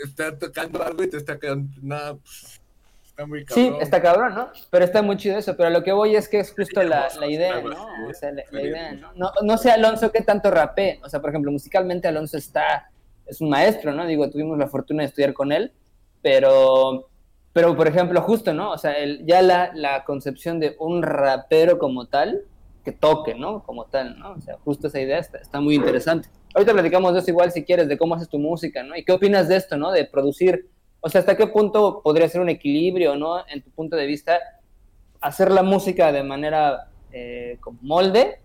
[0.04, 2.16] está tocando algo y te está quedando nada.
[2.16, 2.63] Pues,
[3.14, 3.76] está muy cabrón.
[3.76, 4.50] Sí, está cabrón, ¿no?
[4.70, 5.56] Pero está muy chido eso.
[5.56, 7.88] Pero lo que voy es que es justo la, la idea, ¿no?
[8.10, 9.14] O sea, la, la idea, ¿no?
[9.16, 9.32] ¿no?
[9.42, 11.00] No sé, Alonso, qué tanto rapé.
[11.04, 12.90] O sea, por ejemplo, musicalmente Alonso está
[13.26, 14.06] es un maestro, ¿no?
[14.06, 15.72] Digo, tuvimos la fortuna de estudiar con él,
[16.22, 17.10] pero,
[17.54, 18.72] pero por ejemplo, justo, ¿no?
[18.72, 22.42] O sea, el, ya la, la concepción de un rapero como tal,
[22.84, 23.64] que toque, ¿no?
[23.64, 24.34] Como tal, ¿no?
[24.34, 26.30] O sea, justo esa idea está, está, muy interesante.
[26.54, 28.96] Ahorita platicamos de eso igual si quieres, de cómo haces tu música, ¿no?
[28.96, 29.92] ¿Y qué opinas de esto, ¿no?
[29.92, 30.70] De producir,
[31.06, 33.46] o sea, hasta qué punto podría ser un equilibrio, ¿no?
[33.50, 34.40] En tu punto de vista,
[35.20, 38.40] hacer la música de manera eh, como molde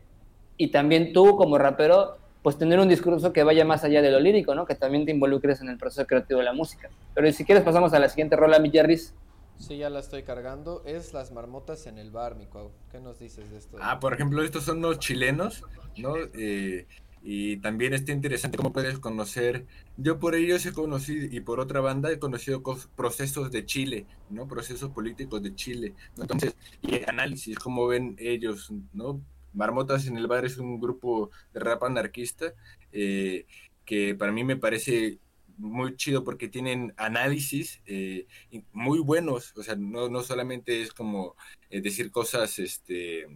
[0.56, 4.18] y también tú como rapero pues tener un discurso que vaya más allá de lo
[4.18, 4.66] lírico, ¿no?
[4.66, 6.90] Que también te involucres en el proceso creativo de la música.
[7.14, 9.14] Pero si quieres pasamos a la siguiente rola, mi Jerry's.
[9.56, 10.82] Sí, ya la estoy cargando.
[10.84, 12.48] Es Las Marmotas en el Bar, mi
[12.90, 13.76] ¿Qué nos dices de esto?
[13.80, 15.62] Ah, por ejemplo, estos son los chilenos,
[15.96, 16.14] ¿no?
[16.34, 16.86] Eh,
[17.22, 19.64] y también está interesante cómo puedes conocer.
[20.00, 22.62] Yo por ellos he conocido, y por otra banda he conocido
[22.94, 24.46] procesos de Chile, ¿no?
[24.46, 25.94] Procesos políticos de Chile.
[26.16, 29.20] Entonces, y análisis, cómo ven ellos, ¿no?
[29.52, 32.54] Marmotas en el Bar es un grupo de rap anarquista
[32.92, 33.46] eh,
[33.84, 35.18] que para mí me parece
[35.56, 38.28] muy chido porque tienen análisis eh,
[38.72, 41.34] muy buenos, o sea, no, no solamente es como
[41.70, 43.26] eh, decir cosas este,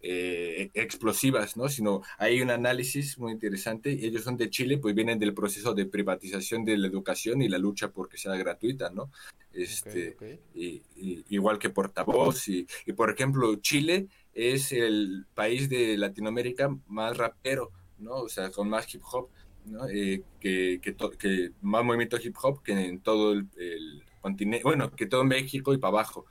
[0.00, 1.68] eh, explosivas, ¿no?
[1.68, 3.90] Sino hay un análisis muy interesante.
[3.90, 7.58] Ellos son de Chile, pues vienen del proceso de privatización de la educación y la
[7.58, 9.10] lucha porque sea gratuita, ¿no?
[9.52, 10.16] Este,
[10.54, 10.82] Y,
[11.28, 12.48] igual que portavoz.
[12.48, 18.14] Y, y, por ejemplo, Chile es el país de Latinoamérica más rapero, ¿no?
[18.16, 19.28] O sea, con más hip hop.
[19.64, 19.86] ¿no?
[19.88, 25.06] Eh, que, que, que, más movimiento hip hop que en todo el, continente, bueno, que
[25.06, 26.26] todo México y para abajo,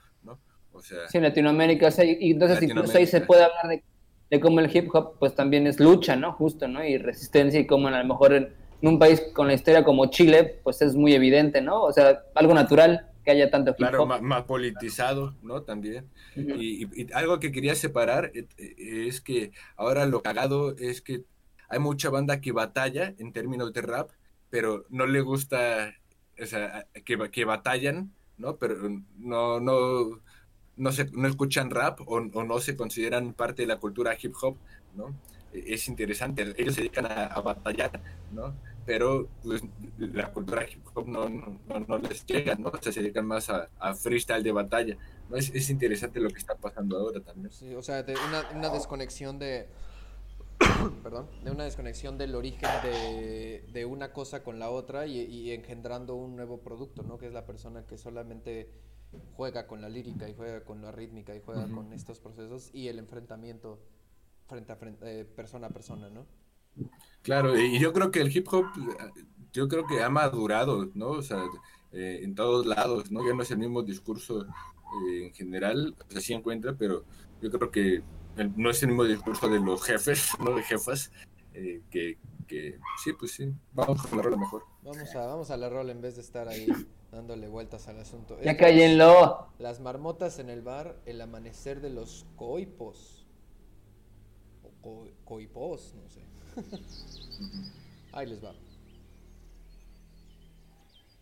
[0.82, 3.82] sí, en Latinoamérica, y entonces incluso ahí se puede hablar
[4.30, 6.32] de, cómo el hip hop pues también es lucha, ¿no?
[6.32, 6.84] Justo, ¿no?
[6.84, 10.60] Y resistencia y cómo a lo mejor en, un país con la historia como Chile,
[10.62, 11.82] pues es muy evidente, ¿no?
[11.82, 13.88] O sea, algo natural que haya tanto hip hop.
[13.88, 15.62] Claro, más, politizado, ¿no?
[15.62, 16.08] También.
[16.36, 21.24] y, algo que quería separar eh, eh, es que ahora lo cagado es que
[21.68, 24.10] hay mucha banda que batalla en términos de rap,
[24.50, 25.94] pero no le gusta,
[26.40, 28.56] o sea, que, que batallan, ¿no?
[28.56, 28.76] Pero
[29.18, 30.20] no, no,
[30.78, 34.56] no, se, no escuchan rap o, no se consideran parte de la cultura hip hop,
[34.94, 35.14] ¿no?
[35.52, 38.00] E, es interesante, ellos se dedican a, batallar,
[38.32, 38.54] ¿no?
[38.86, 39.62] Pero pues,
[39.98, 42.68] la cultura hip hop no, no, les llega, ¿no?
[42.68, 44.96] O sea, se dedican más a, freestyle de batalla,
[45.28, 45.36] ¿no?
[45.36, 47.50] Es, es, interesante lo que está pasando ahora también.
[47.52, 49.68] Sí, o sea, de una, una desconexión de...
[51.04, 55.52] perdón, de una desconexión del origen de, de una cosa con la otra y, y
[55.52, 57.18] engendrando un nuevo producto, ¿no?
[57.18, 58.68] Que es la persona que solamente
[59.34, 62.88] juega con la lírica y juega con la rítmica y juega con estos procesos y
[62.88, 63.80] el enfrentamiento
[64.46, 66.26] frente a frente, eh, persona a persona, ¿no?
[67.22, 68.66] Claro, y yo creo que el hip hop,
[69.52, 71.10] yo creo que ha madurado, ¿no?
[71.10, 71.44] O sea,
[71.92, 73.26] eh, en todos lados, ¿no?
[73.26, 77.04] Ya no es el mismo discurso eh, en general, o sea, sí encuentra, pero
[77.40, 78.02] yo creo que
[78.56, 80.54] no es el mismo discurso de los jefes, ¿no?
[80.54, 81.10] De jefas,
[81.52, 84.62] que, que, sí, pues sí, vamos a la rola mejor.
[84.82, 86.66] Vamos a, vamos a la rola en vez de estar ahí
[87.10, 88.38] dándole vueltas al asunto.
[88.42, 89.48] Ya cállenlo.
[89.58, 93.24] Las marmotas en el bar, el amanecer de los coipos.
[94.82, 96.20] O coipos, no sé.
[98.12, 98.54] Ahí les va.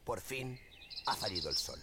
[0.05, 0.59] Por fin
[1.07, 1.79] ha salido el sol.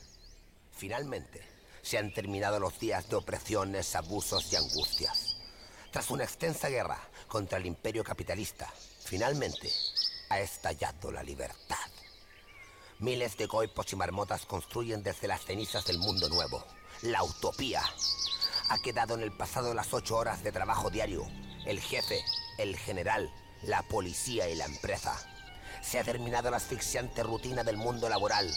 [0.71, 1.41] Finalmente
[1.81, 5.37] se han terminado los días de opresiones, abusos y angustias.
[5.91, 6.97] Tras una extensa guerra
[7.27, 9.69] contra el imperio capitalista, finalmente
[10.29, 11.92] ha estallado la libertad.
[13.03, 16.63] Miles de goipos y marmotas construyen desde las cenizas del mundo nuevo,
[17.01, 17.83] la utopía.
[18.69, 21.27] Ha quedado en el pasado las ocho horas de trabajo diario,
[21.65, 22.23] el jefe,
[22.57, 23.29] el general,
[23.63, 25.19] la policía y la empresa.
[25.81, 28.49] Se ha terminado la asfixiante rutina del mundo laboral.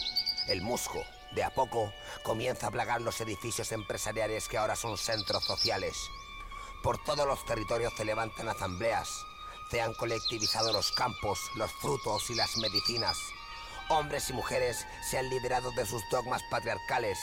[0.47, 1.03] El musgo,
[1.35, 1.91] de a poco,
[2.23, 5.97] comienza a plagar los edificios empresariales que ahora son centros sociales.
[6.83, 9.09] Por todos los territorios se levantan asambleas.
[9.71, 13.17] Se han colectivizado los campos, los frutos y las medicinas
[13.89, 17.19] hombres y mujeres se han liberado de sus dogmas patriarcales.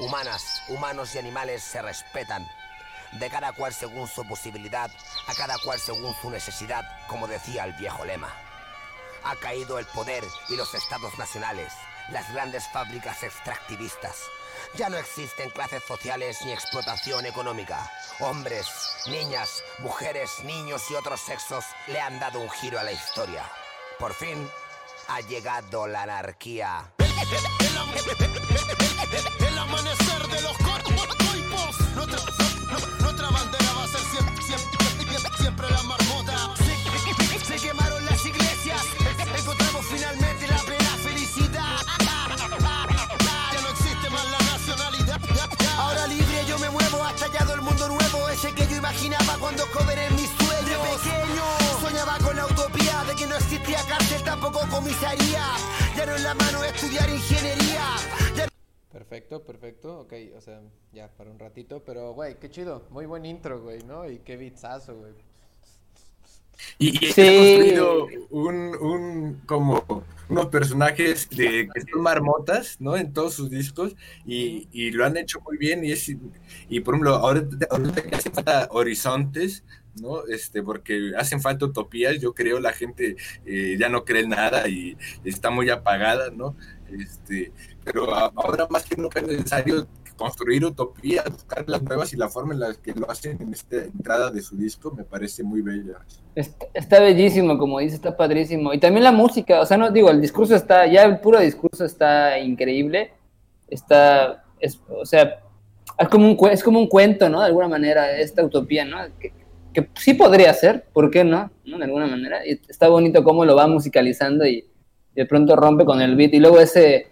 [0.00, 2.48] Humanas, humanos y animales se respetan.
[3.12, 4.90] De cada cual según su posibilidad,
[5.26, 8.34] a cada cual según su necesidad, como decía el viejo lema.
[9.24, 11.72] Ha caído el poder y los estados nacionales,
[12.10, 14.22] las grandes fábricas extractivistas.
[14.74, 17.90] Ya no existen clases sociales ni explotación económica.
[18.20, 18.66] Hombres,
[19.06, 23.44] niñas, mujeres, niños y otros sexos le han dado un giro a la historia.
[23.98, 24.48] Por fin,
[25.08, 26.92] ha llegado la anarquía.
[26.98, 27.06] El,
[29.58, 31.80] amanecer de los coipos.
[33.00, 34.78] Nuestra, bandera va a ser siempre, siempre,
[35.38, 36.54] siempre la marmota.
[37.44, 38.84] Se, quemaron las iglesias.
[39.36, 41.78] Encontramos finalmente la plena felicidad.
[43.52, 45.20] Ya no existe más la nacionalidad.
[45.78, 48.28] Ahora libre yo me muevo, ha estallado el mundo nuevo.
[48.28, 51.57] Ese que yo imaginaba cuando cobré mis sueños.
[54.28, 55.42] Tampoco comisaría.
[55.96, 57.96] Ya no en la mano estudiar ingeniería.
[58.92, 60.00] Perfecto, perfecto.
[60.00, 60.60] Ok, o sea,
[60.92, 61.82] ya para un ratito.
[61.84, 62.86] Pero, güey, qué chido.
[62.90, 64.08] Muy buen intro, güey, ¿no?
[64.08, 65.12] Y qué bitzazo, güey.
[66.78, 67.22] Y, y sí.
[67.22, 72.96] construido un, un, como unos personajes de, que son marmotas, ¿no?
[72.96, 73.94] En todos sus discos
[74.26, 76.08] y, y lo han hecho muy bien y es
[76.68, 79.64] y por ejemplo ahora, ahora que hace falta horizontes,
[80.00, 80.26] ¿no?
[80.26, 84.96] Este, porque hacen falta utopías, yo creo la gente eh, ya no cree nada y
[85.24, 86.56] está muy apagada, ¿no?
[86.90, 87.52] Este,
[87.84, 89.86] pero ahora más que nunca es necesario
[90.18, 93.76] construir utopías, buscar las nuevas y la forma en la que lo hacen en esta
[93.76, 96.00] entrada de su disco me parece muy bella.
[96.74, 98.74] Está, bellísimo, como dice, está padrísimo.
[98.74, 101.84] Y también la música, o sea, no digo, el discurso está, ya el puro discurso
[101.84, 103.12] está increíble.
[103.68, 105.40] Está, es, o sea,
[105.98, 107.40] es como, un, es como un cuento, ¿no?
[107.40, 108.98] De alguna manera, esta utopía, ¿no?
[109.18, 109.32] Que,
[109.82, 111.50] que sí podría ser, ¿por qué no?
[111.64, 111.78] ¿no?
[111.78, 112.46] De alguna manera.
[112.46, 114.58] Y está bonito cómo lo va musicalizando y
[115.14, 117.08] y de pronto rompe con el beat y luego ese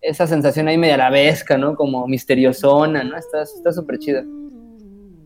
[0.00, 1.74] esa sensación ahí media arabesca, ¿no?
[1.74, 3.16] Como misteriosona, ¿no?
[3.16, 4.22] Está súper chido.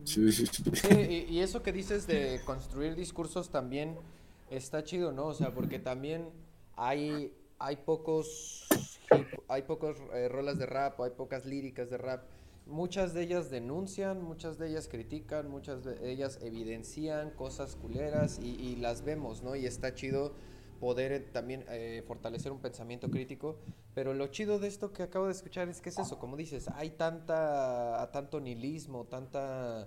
[0.04, 1.26] Sí, sí, sí.
[1.28, 3.96] y, eso que dices de construir discursos también
[4.50, 5.26] está chido, ¿no?
[5.26, 6.24] O sea, porque también
[6.74, 8.66] hay, hay pocos
[9.48, 12.22] hay pocos eh, rolas de rap, hay pocas líricas de rap.
[12.72, 18.76] Muchas de ellas denuncian, muchas de ellas critican, muchas de ellas evidencian cosas culeras y,
[18.76, 19.54] las vemos, ¿no?
[19.54, 20.32] Y está chido
[20.80, 23.58] poder eh, también eh, fortalecer un pensamiento crítico.
[23.92, 26.66] Pero lo chido de esto que acabo de escuchar es que es eso, como dices,
[26.74, 29.84] hay tanta, tanto nihilismo, tanta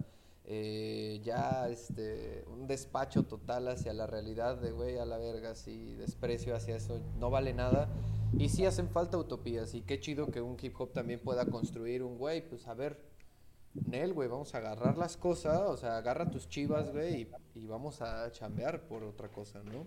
[0.47, 5.95] eh, ya este un despacho total hacia la realidad de güey a la verga, así
[5.95, 7.89] desprecio hacia eso, no vale nada.
[8.37, 12.03] Y sí hacen falta utopías y qué chido que un hip hop también pueda construir
[12.03, 12.99] un güey, pues a ver,
[13.73, 18.01] Nel, güey, vamos a agarrar las cosas, o sea, agarra tus chivas, güey, y, vamos
[18.01, 19.85] a chambear por otra cosa, ¿no?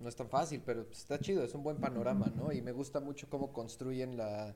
[0.00, 2.50] no es tan fácil, pero está chido, es un buen panorama, ¿no?
[2.50, 4.54] Y me gusta mucho cómo construyen la,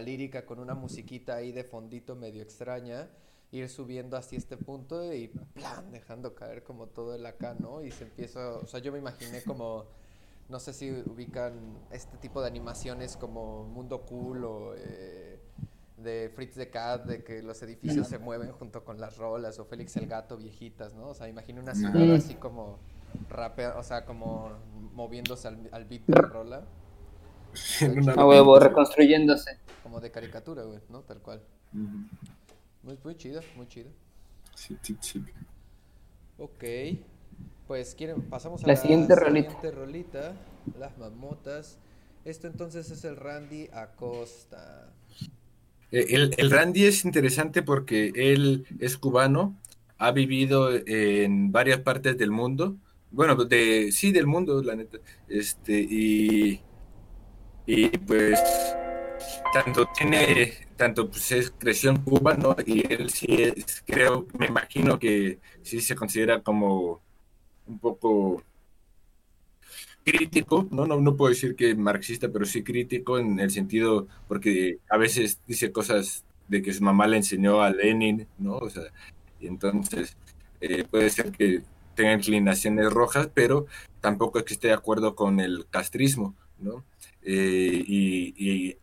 [0.00, 3.08] lírica con una musiquita ahí de fondito medio extraña,
[3.52, 7.84] ir subiendo hacia este punto y plan, dejando caer como todo el acá, ¿no?
[7.84, 9.84] Y se empieza, o sea, yo me imaginé como,
[10.48, 15.38] no sé si ubican este tipo de animaciones como Mundo Cool o eh,
[15.98, 19.66] de Fritz the Cat, de que los edificios se mueven junto con las rolas, o
[19.66, 21.08] Félix el Gato viejitas, ¿no?
[21.08, 22.78] O sea, imaginé una ciudad así como
[23.28, 24.50] rapea, o sea, como
[24.94, 26.64] moviéndose al, al beat de la rola.
[28.16, 29.58] A huevo, reconstruyéndose.
[29.82, 31.00] Como de caricatura, güey, ¿no?
[31.00, 31.42] Tal cual.
[32.82, 33.90] Muy, muy chido, muy chido.
[34.54, 35.24] Sí, sí, sí.
[36.38, 36.64] Ok.
[37.66, 39.50] Pues quieren, pasamos a la, siguiente, rolita.
[39.50, 40.36] siguiente rolita.
[40.78, 41.78] Las mamotas.
[42.24, 44.92] Esto entonces es el Randy Acosta.
[45.90, 49.58] Eh, el, el Randy es interesante porque él es cubano,
[49.98, 52.76] ha vivido en varias partes del mundo
[53.12, 54.98] bueno, de, sí, del mundo, la neta.
[55.28, 56.60] Este, y,
[57.66, 58.40] y pues,
[59.52, 62.56] tanto tiene, tanto pues es, creció en Cuba, ¿no?
[62.66, 67.00] Y él sí es, creo, me imagino que sí se considera como
[67.68, 68.42] un poco
[70.04, 70.84] crítico, ¿no?
[70.84, 75.40] No, no puedo decir que marxista, pero sí crítico en el sentido, porque a veces
[75.46, 78.56] dice cosas de que su mamá le enseñó a Lenin, ¿no?
[78.56, 78.82] O sea,
[79.40, 80.16] entonces
[80.60, 81.62] eh, puede ser que
[81.94, 83.66] tenga inclinaciones rojas, pero
[84.00, 86.84] tampoco es que esté de acuerdo con el castrismo, ¿no?
[87.22, 88.76] Eh, y,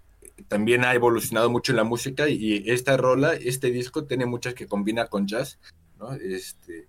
[0.47, 4.67] también ha evolucionado mucho en la música y esta rola, este disco tiene muchas que
[4.67, 5.59] combina con jazz,
[5.97, 6.13] ¿no?
[6.13, 6.87] Este,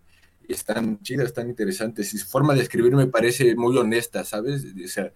[0.48, 2.12] y están chidas, están interesantes.
[2.14, 4.64] Y su forma de escribir me parece muy honesta, ¿sabes?
[4.84, 5.12] O sea,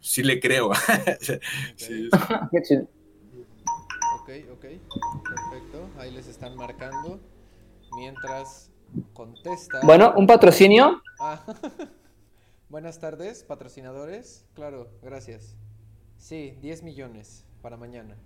[0.00, 0.72] sí le creo.
[1.76, 5.90] sí, ok, ok, perfecto.
[5.98, 7.20] Ahí les están marcando.
[7.96, 8.72] Mientras
[9.12, 9.80] Contesta.
[9.82, 11.02] Bueno, un patrocinio.
[11.18, 11.44] Ah,
[12.68, 14.44] buenas tardes, patrocinadores.
[14.54, 15.56] Claro, gracias.
[16.18, 18.16] Sí, 10 millones para mañana.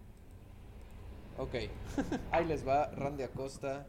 [1.38, 1.54] Ok,
[2.32, 3.86] ahí les va Randy Acosta.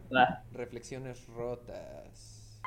[0.51, 2.61] Reflexiones rotas.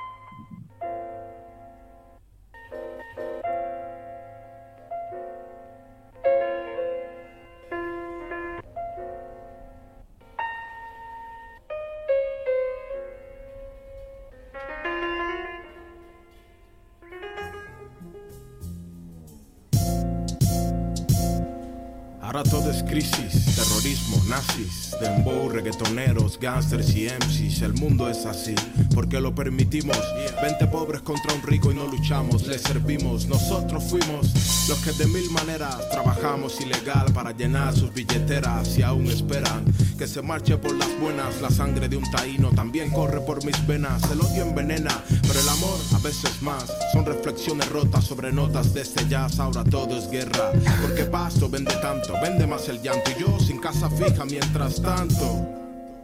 [22.91, 27.63] Crisis, terrorismo, nazis, dembow, reggaetoneros, gangsters y MCs.
[27.63, 28.55] El mundo es así,
[28.93, 29.97] porque lo permitimos.
[30.43, 33.27] Vente pobres contra un rico y no luchamos, le servimos.
[33.27, 34.33] Nosotros fuimos
[34.69, 39.65] los que de mil maneras trabajamos ilegal para llenar sus billeteras y aún esperan
[39.97, 41.41] que se marche por las buenas.
[41.41, 44.03] La sangre de un taíno también corre por mis venas.
[44.11, 46.67] El odio envenena, pero el amor a veces más.
[46.93, 49.39] Son reflexiones rotas sobre notas de este jazz.
[49.39, 50.51] Ahora todo es guerra,
[50.83, 55.47] porque pasto vende tanto vende más el llanto y yo sin casa fija mientras tanto.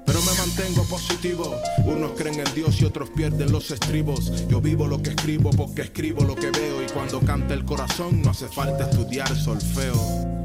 [0.04, 1.56] Pero me mantengo positivo.
[1.84, 4.46] Unos creen en Dios y otros pierden los estribos.
[4.48, 6.82] Yo vivo lo que escribo porque escribo lo que veo.
[6.82, 10.35] Y cuando canta el corazón no hace falta estudiar solfeo.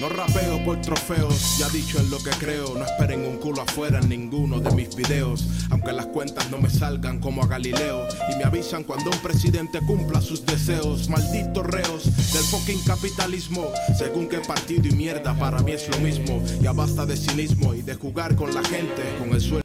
[0.00, 2.72] No rapeo por trofeos, ya dicho en lo que creo.
[2.76, 5.48] No esperen un culo afuera en ninguno de mis videos.
[5.70, 8.06] Aunque las cuentas no me salgan como a Galileo.
[8.32, 11.08] Y me avisan cuando un presidente cumpla sus deseos.
[11.08, 13.64] Malditos reos del fucking capitalismo.
[13.98, 16.44] Según qué partido y mierda, para mí es lo mismo.
[16.60, 19.64] Ya basta de cinismo y de jugar con la gente, con el suelo.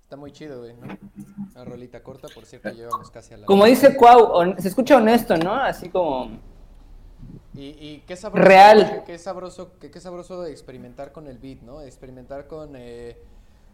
[0.00, 0.96] Está muy chido, güey, ¿no?
[1.54, 3.46] Una rolita corta, por cierto, llevamos casi a la.
[3.46, 5.54] Como dice Cuau, se escucha honesto, ¿no?
[5.54, 6.30] Así como
[7.56, 9.02] y, qué sabroso, Real.
[9.06, 11.80] Qué, sabroso, qué, sabroso de experimentar con el beat, ¿no?
[11.80, 13.16] Experimentar con eh,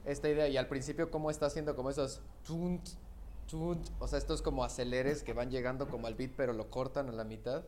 [0.04, 0.48] esta idea.
[0.48, 2.20] Y al principio, cómo está haciendo como esos...
[2.46, 2.80] Tut.
[3.98, 7.12] O sea, estos como aceleres que van llegando como al beat, pero lo cortan a
[7.12, 7.64] la mitad.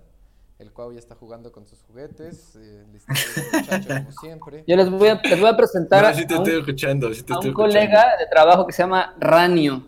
[0.59, 2.57] El Cuau ya está jugando con sus juguetes.
[2.57, 4.65] Eh, listo, el muchacho, como siempre.
[4.67, 7.13] Yo les voy a, les voy a presentar No, sí te a un, estoy escuchando,
[7.13, 7.55] sí te a estoy un escuchando.
[7.55, 9.87] colega de trabajo que se llama Ranio.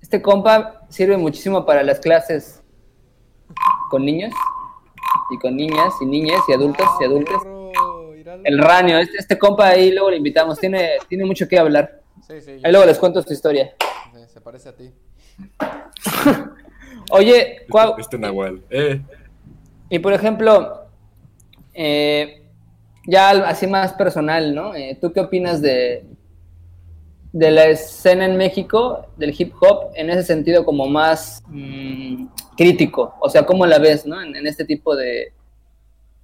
[0.00, 2.62] Este compa sirve muchísimo para las clases
[3.90, 4.32] con niños
[5.30, 7.36] y con niñas y niñas y adultos y adultas.
[8.14, 8.42] Míralo.
[8.44, 12.00] El Ranio, este, este compa ahí luego lo invitamos, tiene, tiene mucho que hablar.
[12.26, 12.86] Sí, sí, Ahí luego sé.
[12.88, 13.74] les cuento su historia.
[14.14, 14.90] Sí, Se parece a ti.
[17.10, 18.62] Oye, Cuau, Este Nahual.
[18.70, 19.00] Eh,
[19.90, 20.86] y por ejemplo,
[21.72, 22.42] eh,
[23.06, 24.74] ya así más personal, ¿no?
[24.74, 26.04] Eh, ¿Tú qué opinas de,
[27.36, 33.14] de la escena en México, del hip hop, en ese sentido como más mm, crítico?
[33.20, 34.22] O sea, ¿cómo la ves, ¿no?
[34.22, 35.34] En, este tipo de,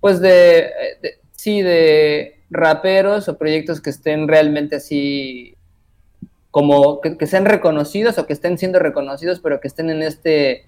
[0.00, 0.70] pues de,
[1.02, 5.54] de- sí, de raperos o proyectos que estén realmente así,
[6.50, 10.64] como que, que sean reconocidos o que estén siendo reconocidos, pero que estén en este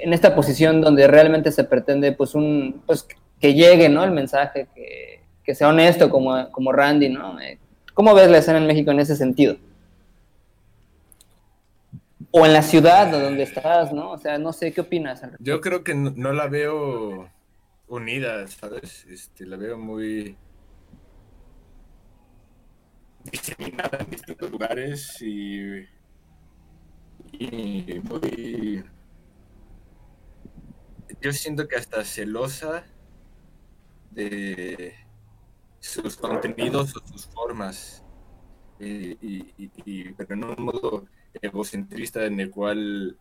[0.00, 3.06] en esta posición donde realmente se pretende pues un pues
[3.38, 7.59] que llegue no el mensaje que, que sea honesto como, como Randy no Eh,
[7.94, 9.56] cómo ves la escena en México en ese sentido
[12.30, 15.82] o en la ciudad donde estás no o sea no sé qué opinas yo creo
[15.82, 17.28] que no, no la veo
[17.90, 19.04] unida, ¿sabes?
[19.06, 20.36] Este, la veo muy
[23.24, 25.86] diseminada en distintos lugares y,
[27.32, 28.84] y muy...
[31.20, 32.84] Yo siento que hasta celosa
[34.12, 34.94] de
[35.80, 38.04] sus contenidos o sus formas,
[38.78, 41.06] y, pero en un modo
[41.40, 43.18] egocentrista en el cual,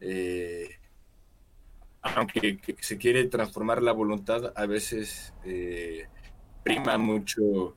[0.00, 0.68] eh,
[2.02, 6.06] aunque que se quiere transformar la voluntad, a veces eh,
[6.62, 7.74] prima mucho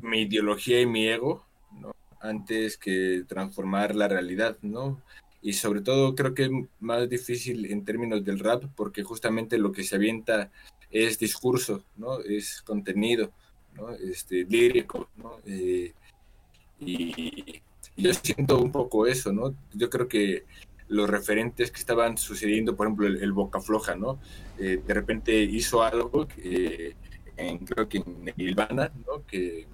[0.00, 1.94] mi ideología y mi ego, ¿no?
[2.20, 5.02] Antes que transformar la realidad, ¿no?
[5.40, 6.50] Y sobre todo creo que es
[6.80, 10.50] más difícil en términos del rap porque justamente lo que se avienta
[10.90, 12.20] es discurso, ¿no?
[12.20, 13.32] Es contenido,
[13.74, 13.90] ¿no?
[13.92, 15.38] Este, lírico, ¿no?
[15.46, 15.92] Eh,
[16.80, 17.62] y,
[17.96, 19.54] yo siento un poco eso, ¿no?
[19.74, 20.44] Yo creo que
[20.88, 24.20] los referentes que estaban sucediendo, por ejemplo, el, el Boca Floja, ¿no?
[24.58, 26.96] Eh, de repente hizo algo que
[27.36, 29.24] en- creo que en Ilvana, ¿no?
[29.26, 29.66] Que,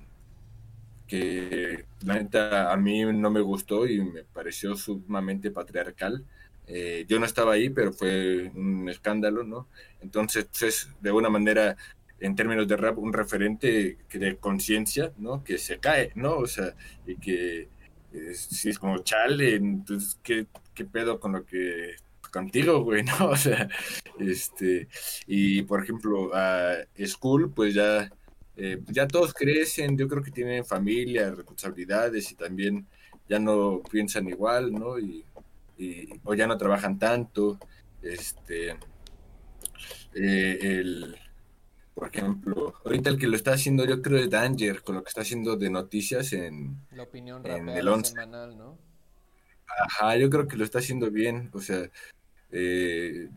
[1.07, 6.25] que la neta a mí no me gustó y me pareció sumamente patriarcal.
[6.67, 9.69] Eh, yo no estaba ahí, pero fue un escándalo, ¿no?
[10.01, 11.77] Entonces pues, es de alguna manera,
[12.21, 15.45] en términos de rap, un referente de conciencia, ¿no?
[15.45, 16.37] Que se cae, ¿no?
[16.37, 16.75] O sea,
[17.07, 17.69] y que
[18.13, 21.97] eh, si es como chale, entonces, ¿qué, qué pedo con lo que
[22.35, 23.29] contigo, güey, ¿no?
[23.31, 23.69] O sea,
[24.19, 24.89] este,
[25.27, 28.11] y por ejemplo, a School, pues ya,
[28.57, 32.87] eh, ya todos crecen, yo creo que tienen familia, responsabilidades y también
[33.29, 34.99] ya no piensan igual, ¿no?
[34.99, 35.25] Y,
[35.77, 37.59] y- o ya no trabajan tanto,
[38.03, 38.71] este,
[40.15, 41.17] eh, el,
[41.95, 45.09] por ejemplo, ahorita el que lo está haciendo yo creo es Danger, con lo que
[45.09, 48.11] está haciendo de noticias en, La opinión En el once.
[48.11, 48.79] semanal, ¿no?
[49.67, 51.89] Ajá, yo creo que lo está haciendo bien, o sea,
[52.51, 53.29] eh,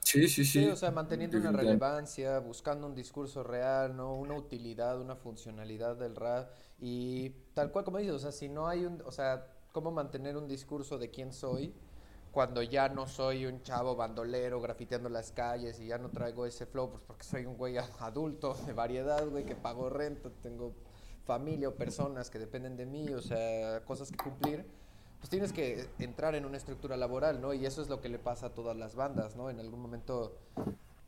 [0.00, 0.64] sí, sí, sí.
[0.64, 4.14] Sí, o sea, manteniendo una relevancia, buscando un discurso real, ¿no?
[4.16, 8.68] Una utilidad, una funcionalidad del rap y tal cual como dices, o sea, si no
[8.68, 11.74] hay un, o sea, cómo mantener un discurso de quién soy
[12.30, 16.64] cuando ya no soy un chavo bandolero grafiteando las calles y ya no traigo ese
[16.64, 20.72] flow, pues porque soy un güey adulto de variedad, güey, que pago renta, tengo
[21.24, 24.64] familia o personas que dependen de mí, o sea, cosas que cumplir
[25.18, 27.54] pues tienes que entrar en una estructura laboral, ¿no?
[27.54, 29.48] Y eso es lo que le pasa a todas las bandas, ¿no?
[29.48, 30.36] En algún momento,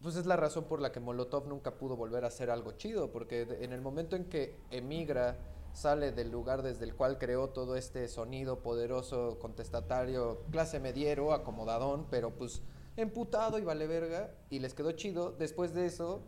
[0.00, 3.12] pues es la razón por la que Molotov nunca pudo volver a hacer algo chido,
[3.12, 5.36] porque en el momento en que emigra,
[5.76, 12.06] sale del lugar desde el cual creó todo este sonido poderoso, contestatario, clase mediero, acomodadón,
[12.10, 12.62] pero pues
[12.96, 16.22] emputado y vale verga, y les quedó chido, después de eso...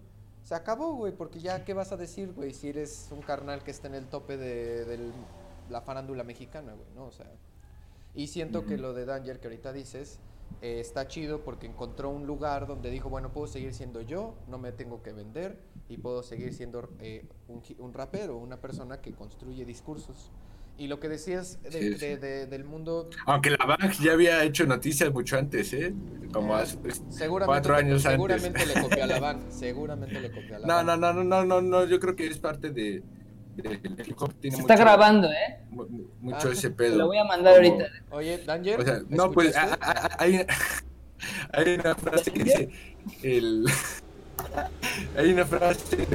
[0.44, 2.54] Se acabó, güey, porque ya, ¿qué vas a decir, güey?
[2.54, 5.10] Si eres un carnal que está en el tope de,
[5.68, 7.04] la farándula mexicana, güey, ¿no?
[7.04, 7.26] O sea,
[8.14, 10.20] y siento que lo de Danger que ahorita dices
[10.62, 14.56] eh, está chido porque encontró un lugar donde dijo, bueno, puedo seguir siendo yo, no
[14.56, 15.58] me tengo que vender
[15.88, 20.30] y puedo seguir siendo eh, un, un rapero, una persona que construye discursos.
[20.76, 21.98] Y lo que decías de- Sí, sí.
[21.98, 25.92] de- de- del mundo, Aunque la Bang ya había hecho noticias mucho antes, ¿eh?
[26.32, 28.74] Como hace pues, seguramente, cuatro le- años seguramente antes.
[28.76, 30.86] le copió a la van, seguramente le copió a la No, van.
[30.86, 33.02] no, no, no, no, no, no, yo creo que es parte de,
[33.56, 36.70] de- el hip hop tiene se está mucho- grabando eh mu- mu- mucho Ah, ese
[36.70, 36.96] te pedo.
[36.98, 40.16] lo voy a mandar Como- ahorita Oye, Danger, O sea, no, pues a- a- a-
[40.20, 40.46] hay,
[41.52, 42.68] hay una frase que dice
[43.24, 43.64] el
[45.16, 46.06] hay una frase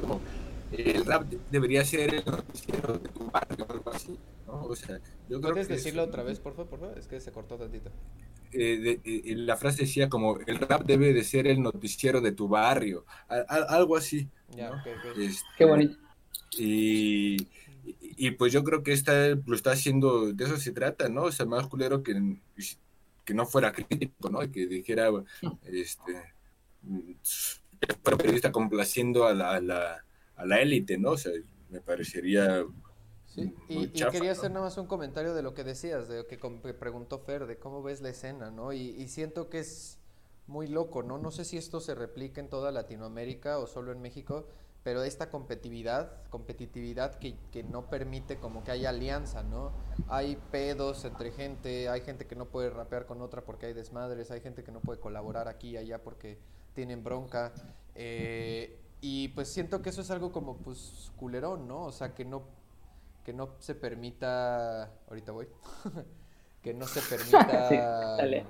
[0.00, 0.20] como
[0.72, 4.62] el rap debería ser el noticiero de tu barrio o algo así, ¿no?
[4.64, 6.98] O sea, yo creo ¿Puedes que decirlo es- otra vez, por favor, por favor?
[6.98, 7.90] Es que se cortó tantito.
[8.54, 12.32] eh, de- eh, la frase decía como el rap debe de ser el noticiero de
[12.32, 14.28] tu barrio, a- a- algo así.
[14.54, 14.76] Ya, ¿no?
[14.76, 15.18] ok, ok.
[15.18, 15.96] Este, Qué bonito.
[16.58, 17.46] Y, y-
[18.26, 21.22] y pues yo creo que esta lo está haciendo, de eso se trata, ¿no?
[21.24, 22.14] O sea, más culero que,
[23.24, 24.42] que no fuera crítico, ¿no?
[24.42, 25.08] Y que dijera,
[25.64, 26.12] este,
[28.02, 30.04] fuera periodista complaciendo a la, a la,
[30.36, 31.12] a la élite, ¿no?
[31.12, 31.32] O sea,
[31.70, 32.64] me parecería
[33.24, 36.26] Sí, y, y quería hacer nada más un comentario de lo que decías, de lo
[36.26, 36.38] que
[36.74, 38.72] preguntó Fer, de cómo ves la escena, ¿no?
[38.74, 39.98] Y, y siento que es
[40.46, 41.16] muy loco, ¿no?
[41.16, 44.48] No sé si esto se replica en toda Latinoamérica o solo en México,
[44.82, 49.72] pero esta competitividad, competitividad que, que no permite como que haya alianza, ¿no?
[50.08, 54.30] Hay pedos entre gente, hay gente que no puede rapear con otra porque hay desmadres,
[54.30, 56.38] hay gente que no puede colaborar aquí y allá porque
[56.74, 57.52] tienen bronca.
[57.94, 61.82] eh, y pues siento que eso es algo como pues culerón, ¿no?
[61.84, 62.44] O sea, que no
[63.24, 65.48] que no se permita, ahorita voy,
[66.62, 68.46] que no se permita, Sí, dale.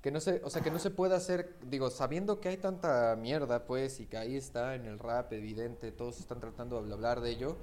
[0.00, 3.16] que no se, o sea, que no se pueda hacer, digo, sabiendo que hay tanta
[3.16, 7.20] mierda, pues, y que ahí está en el rap evidente, todos están tratando de hablar
[7.20, 7.56] de ello,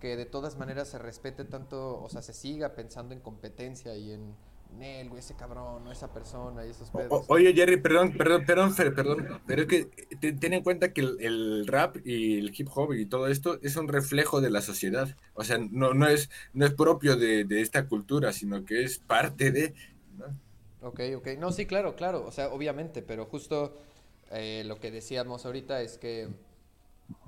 [0.00, 4.12] que de todas maneras se respete tanto, o sea, se siga pensando en competencia y
[4.12, 4.34] en
[4.78, 7.12] Nel, güey, ese cabrón, o esa persona y esos pedos.
[7.12, 9.84] o- oye, Jerry, perdón, perdón, perdón, Fer, perdón, pero es que
[10.20, 13.58] te- ten en cuenta que el, el rap y el hip hop y todo esto
[13.62, 15.16] es un reflejo de la sociedad.
[15.34, 18.98] O sea, no, no, es, no es propio de, de esta cultura, sino que es
[18.98, 19.74] parte de...
[20.18, 20.26] ¿no?
[20.82, 21.28] Ok, ok.
[21.38, 22.24] No, sí, claro, claro.
[22.26, 23.76] O sea, obviamente, pero justo
[24.30, 26.28] eh, lo que decíamos ahorita es que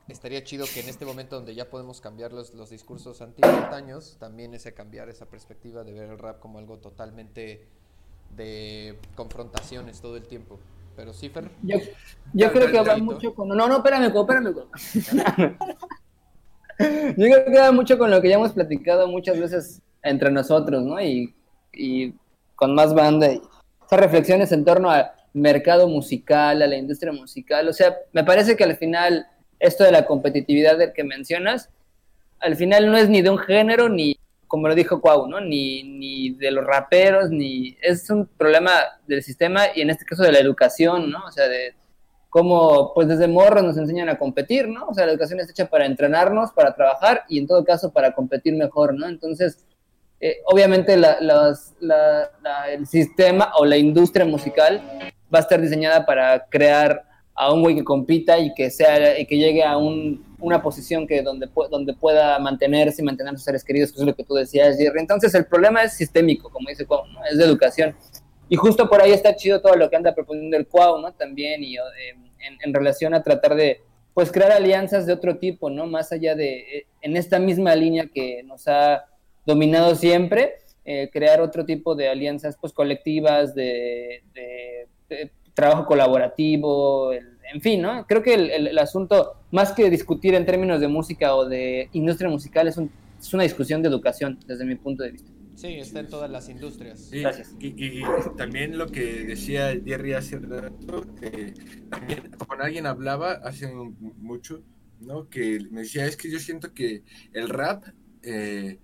[0.09, 4.55] estaría chido que en este momento donde ya podemos cambiar los, los discursos anti-antaños, también
[4.55, 7.67] ese cambiar esa perspectiva de ver el rap como algo totalmente
[8.37, 10.59] de confrontaciones todo el tiempo.
[10.97, 11.51] Pero sí, Fer.
[11.63, 11.79] Yo,
[12.33, 13.49] yo creo que va mucho con...
[13.49, 14.55] No, no, espérame, espérame.
[16.79, 20.83] Yo creo que va mucho con lo que ya hemos platicado muchas veces entre nosotros,
[20.83, 21.01] ¿no?
[21.01, 21.35] Y,
[21.73, 22.15] y
[22.57, 23.33] con más banda.
[23.33, 23.41] Y
[23.87, 27.69] esas reflexiones en torno al mercado musical, a la industria musical.
[27.69, 29.27] O sea, me parece que al final
[29.63, 31.71] esto de la competitividad del que mencionas,
[32.41, 34.17] al final no es ni de un género, ni,
[34.49, 35.41] como lo dijo Cuau, ¿no?
[35.41, 37.77] Ni, ni de los raperos, ni...
[37.81, 38.73] Es un problema
[39.07, 41.25] del sistema y en este caso de la educación, ¿no?
[41.27, 41.75] O sea, de
[42.29, 44.89] cómo, pues desde morros nos enseñan a competir, ¿no?
[44.89, 48.13] O sea, la educación está hecha para entrenarnos, para trabajar y en todo caso para
[48.15, 49.07] competir mejor, ¿no?
[49.09, 49.65] Entonces,
[50.21, 54.81] eh, obviamente la- la- la- el sistema o la industria musical
[55.33, 57.05] va a estar diseñada para crear
[57.45, 61.07] a un güey que compita y que sea y que llegue a un- una posición
[61.07, 64.25] que donde, donde pueda mantenerse y mantener a sus seres queridos, que es lo que
[64.25, 64.99] tú decías, Jerry.
[65.01, 67.25] Entonces el problema es sistémico, como dice Cuau, ¿no?
[67.31, 67.95] es de educación.
[68.49, 71.13] Y justo por ahí está chido todo lo que anda proponiendo el Cuau, ¿no?
[71.13, 71.81] También y eh,
[72.11, 73.81] en, en relación a tratar de
[74.15, 75.87] pues crear alianzas de otro tipo, ¿no?
[75.87, 79.07] Más allá de, eh, en esta misma línea que nos ha
[79.47, 87.13] dominado siempre, eh, crear otro tipo de alianzas pues colectivas, de, de- de trabajo colaborativo,
[87.13, 88.07] el- en fin, ¿no?
[88.07, 91.89] Creo que el, el- el asunto, más que discutir en términos de música o de
[91.93, 92.91] industria musical, es, un-
[93.21, 95.31] es una discusión de educación, desde mi punto de vista.
[95.55, 96.99] Sí, está en todas las industrias.
[96.99, 97.55] Sí, Gracias.
[97.61, 98.03] Y, y- y
[98.37, 101.53] también lo que decía Jerry hace rato, eh,
[101.91, 104.63] también con alguien hablaba hace un- mucho,
[105.01, 105.29] ¿no?
[105.29, 107.85] Que me decía, es que yo siento que el rap
[108.23, 108.79] eh,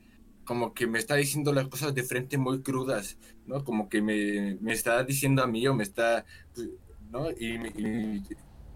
[0.45, 3.65] como que me está diciendo las cosas de frente muy crudas, ¿no?
[3.65, 6.69] Como que me, me está diciendo a mí o me está, pues,
[7.11, 7.31] ¿no?
[7.31, 8.23] Y, me- y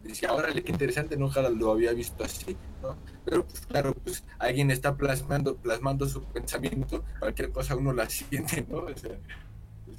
[0.02, 2.96] decía, órale, qué interesante, nunca lo había visto así, ¿no?
[3.24, 8.64] Pero pues, claro, pues alguien está plasmando, plasmando su pensamiento, cualquier cosa uno la siente,
[8.68, 8.78] ¿no?
[8.78, 9.12] O sea,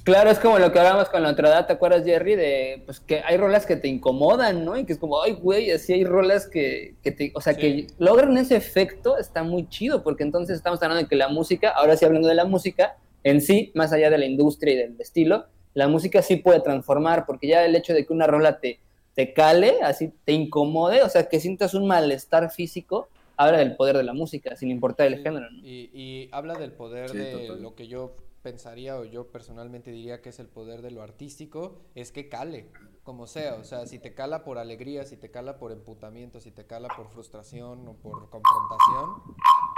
[0.03, 2.35] Claro, es como lo que hablábamos con la otra edad, ¿te acuerdas, Jerry?
[2.35, 4.77] De pues que hay rolas que te incomodan, ¿no?
[4.77, 7.59] Y que es como, ay, güey, así hay rolas que, que te, o sea, Sí.
[7.61, 11.69] que logran ese efecto, está muy chido, porque entonces estamos hablando de que la música,
[11.69, 14.99] ahora sí hablando de la música, en sí, más allá de la industria y del
[14.99, 18.81] estilo, la música sí puede transformar, porque ya el hecho de que una rola te,
[19.15, 23.97] te cale, así te incomode, o sea, que sientas un malestar físico, habla del poder
[23.97, 25.59] de la música, sin importar el Sí, género, ¿no?
[25.61, 27.57] Y, y habla del poder Sí, de total.
[27.57, 31.81] lo que yo pensaría o yo personalmente diría que es el poder de lo artístico,
[31.95, 32.67] es que cale,
[33.03, 36.51] como sea, o sea, si te cala por alegría, si te cala por emputamiento, si
[36.51, 39.21] te cala por frustración o por confrontación,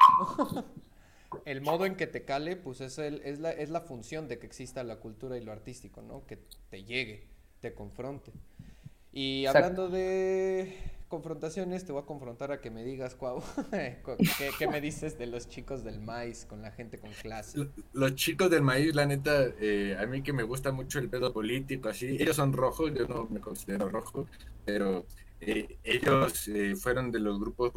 [1.46, 4.40] el modo en que te cale, pues es, el, es, la, es la función de
[4.40, 6.26] que exista la cultura y lo artístico, ¿no?
[6.26, 6.38] Que
[6.70, 7.28] te llegue,
[7.62, 8.34] te confronte.
[9.16, 9.58] Y Exacto.
[9.58, 13.42] hablando de confrontaciones, te voy a confrontar a que me digas, Cuau,
[13.72, 17.58] ¿qué, qué me dices de los chicos del maíz con la gente con clase?
[17.60, 21.10] Lo- Los chicos del maíz, la neta, eh, a mí que me gusta mucho el
[21.10, 24.28] pedo político, así, ellos son rojos, yo no me considero rojo,
[24.66, 25.06] pero
[25.40, 27.72] eh, ellos eh, fueron de los grupos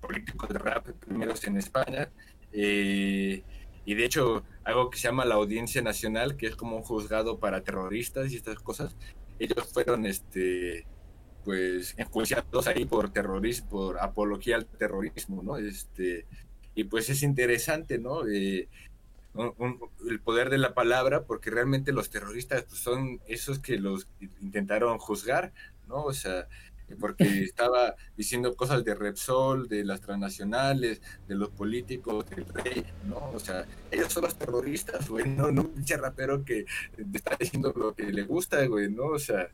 [0.00, 2.10] políticos de rap primeros en España.
[2.52, 3.42] Eh,
[3.86, 7.38] y de hecho, algo que se llama la Audiencia Nacional, que es como un juzgado
[7.38, 8.94] para terroristas y estas cosas,
[9.38, 10.86] ellos fueron este
[11.44, 15.56] pues enjuiciados ahí por terrorismo, por apología al terrorismo, ¿no?
[15.58, 16.26] Este,
[16.74, 18.26] y pues es interesante, ¿no?
[18.26, 18.68] Eh,
[20.08, 24.08] el poder de la palabra, porque realmente los terroristas pues, son esos que los
[24.40, 25.52] intentaron juzgar,
[25.86, 26.02] ¿no?
[26.02, 26.48] O sea,
[26.94, 33.30] porque estaba diciendo cosas de Repsol, de las transnacionales, de los políticos, del rey, ¿no?
[33.34, 36.64] O sea, ellos son los terroristas, güey, no, no un pinche rapero que
[37.12, 39.06] está diciendo lo que le gusta, güey, ¿no?
[39.06, 39.48] O sea...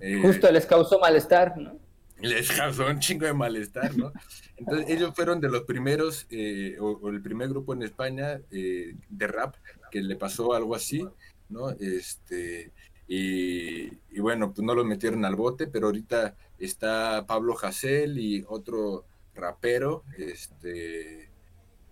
[0.00, 1.78] Eh, Justo les causó malestar, ¿no?
[2.20, 4.12] Les causó un chingo de malestar, ¿no?
[4.56, 9.26] Entonces ellos fueron de los primeros, eh, o, el primer grupo en España eh, de
[9.26, 9.56] rap
[9.90, 11.06] que le pasó algo así,
[11.48, 11.70] ¿no?
[11.70, 12.70] Este,
[13.08, 18.44] y, y, bueno, pues no los metieron al bote, pero ahorita está Pablo Hassel y
[18.48, 19.04] otro
[19.34, 21.30] rapero, este,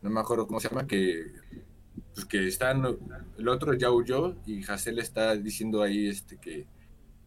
[0.03, 1.27] no me acuerdo cómo se llama, que,
[2.15, 2.85] pues que están,
[3.39, 6.67] el otro ya huyó y Hassel está diciendo ahí este que,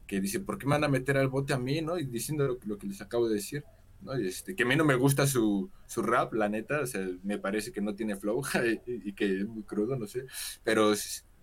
[0.08, 1.98] que dice, ¿por qué me van a meter al bote a mí, no?
[1.98, 3.64] Y diciendo lo, que les acabo de decir,
[4.02, 4.14] ¿no?
[4.14, 7.39] este, que a mí no me gusta su, su rap, la neta, o sea, me
[7.39, 8.41] parece que no tiene flow
[8.88, 10.26] y, que es muy crudo, no sé,
[10.64, 10.94] pero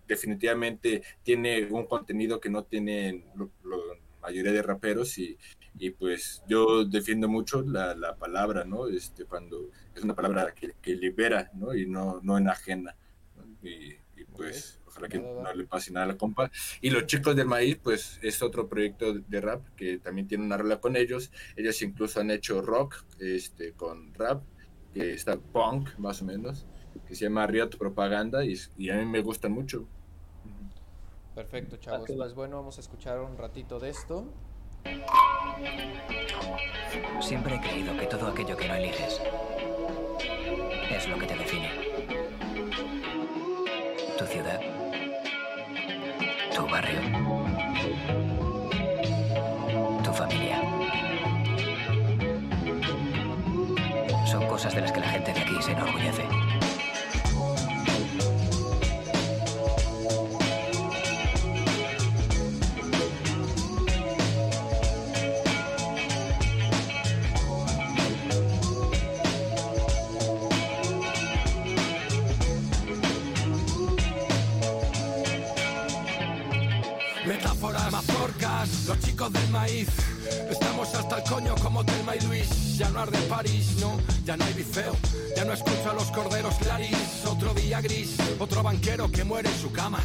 [0.07, 3.77] definitivamente tiene un contenido que no tienen la
[4.21, 5.37] mayoría de raperos y,
[5.77, 8.87] y pues yo defiendo mucho la, la, palabra, ¿no?
[8.87, 11.73] Este, cuando es una palabra que, que libera, ¿no?
[11.73, 12.95] Y no, no enajena.
[13.63, 16.51] Y, y, pues ojalá que no le pase nada a la compa.
[16.81, 20.57] Y los chicos del maíz, pues es otro proyecto de rap que también tiene una
[20.57, 21.31] rola con ellos.
[21.55, 24.43] Ellos incluso han hecho rock este, con rap,
[24.93, 26.67] que está punk más o menos,
[27.07, 29.87] que se llama Riot Propaganda y, y a mí me gustan mucho.
[31.33, 32.11] Perfecto, chavos.
[32.13, 34.31] Pues bueno, vamos a escuchar un ratito de esto
[37.21, 39.21] Siempre he creído que todo aquello que no eliges
[40.89, 41.69] es lo que te define.
[44.17, 44.59] Tu ciudad,
[46.55, 46.99] tu barrio,
[50.03, 50.61] tu familia.
[54.25, 56.40] Son cosas de las que la gente de aquí se enorgullece.
[79.01, 79.87] Del maíz.
[80.49, 82.77] Estamos hasta el coño como Telma y Luis.
[82.77, 84.95] Ya no arde París, no, ya no hay bifeo.
[85.35, 86.97] Ya no escucho a los corderos claris.
[87.25, 89.99] Otro día gris, otro banquero que muere en su cama.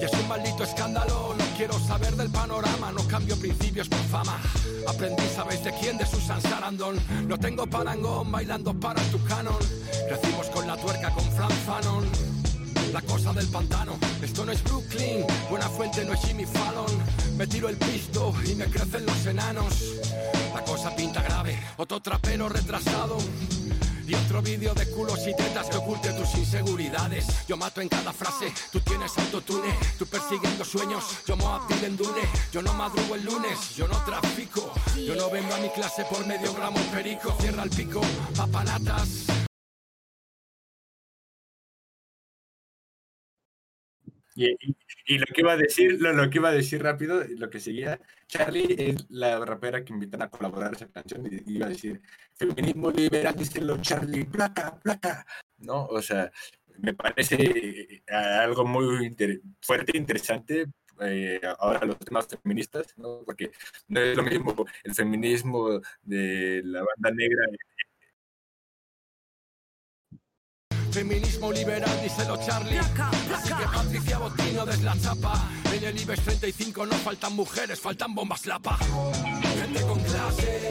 [0.00, 1.34] Y es un maldito escándalo.
[1.36, 2.92] No quiero saber del panorama.
[2.92, 4.40] No cambio principios por fama.
[4.86, 5.98] Aprendí, ¿sabéis de quién?
[5.98, 7.00] De Susan Sarandon.
[7.26, 9.58] No tengo parangón bailando para tu canon.
[10.08, 12.04] Crecimos con la tuerca con Frank Fanon
[12.92, 13.98] la cosa del pantano.
[14.22, 17.21] Esto no es Brooklyn, buena fuente no es Jimmy Fallon.
[17.36, 19.74] Me tiro el pisto y me crecen los enanos.
[20.54, 23.18] La cosa pinta grave, otro trapero retrasado.
[24.06, 27.24] Y otro vídeo de culos y tetas que oculte tus inseguridades.
[27.48, 32.22] Yo mato en cada frase, tú tienes autotune, tú persiguiendo sueños, yo Moab en Dune.
[32.52, 34.72] Yo no madrugo el lunes, yo no trafico.
[34.96, 37.34] Yo no vengo a mi clase por medio gramo perico.
[37.40, 38.00] Cierra el pico,
[38.36, 39.31] papanatas.
[44.34, 48.00] Y, lo que iba a decir, lo, que iba a decir rápido, lo que seguía,
[48.26, 52.00] Charlie es la rapera que invitan a colaborar esa canción y iba a decir,
[52.34, 55.26] feminismo liberal, díselo Charlie, placa, placa,
[55.58, 55.84] ¿no?
[55.86, 56.30] O sea,
[56.78, 59.14] me parece eh, algo muy
[59.60, 60.66] fuerte e interesante
[61.00, 63.22] eh, ahora los temas feministas, ¿no?
[63.24, 63.50] Porque
[63.88, 67.44] no es lo mismo el feminismo de la banda negra
[70.92, 72.78] Feminismo liberal, díselo Charlie.
[72.78, 75.48] Así que Patricia Botino des la chapa.
[75.72, 78.76] En el IBEX 35 no faltan mujeres, faltan bombas lapa.
[78.76, 80.68] Gente con clase.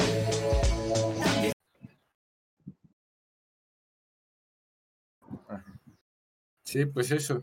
[6.64, 7.42] Sí, pues eso.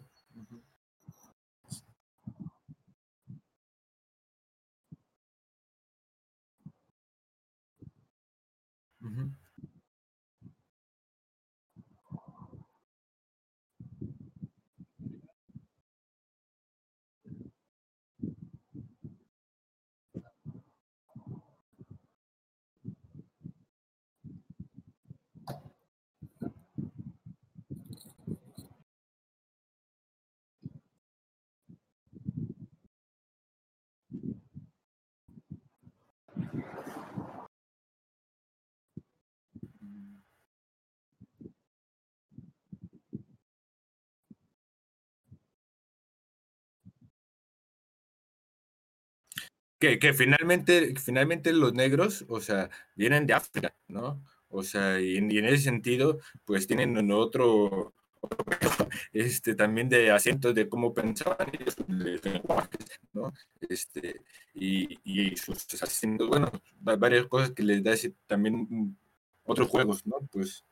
[49.79, 54.23] Que, que finalmente, finalmente los negros, o sea, vienen de África, ¿no?
[54.49, 57.95] O sea, y, en ese sentido, pues tienen otro,
[59.13, 61.77] este, también de acentos de cómo pensaban ellos,
[63.13, 63.33] ¿no?
[63.61, 64.21] Este,
[64.55, 66.51] y, y sus acentos, bueno,
[66.81, 68.97] varias cosas que les da ese, también
[69.45, 70.19] otros juegos, ¿no?
[70.31, 70.65] Pues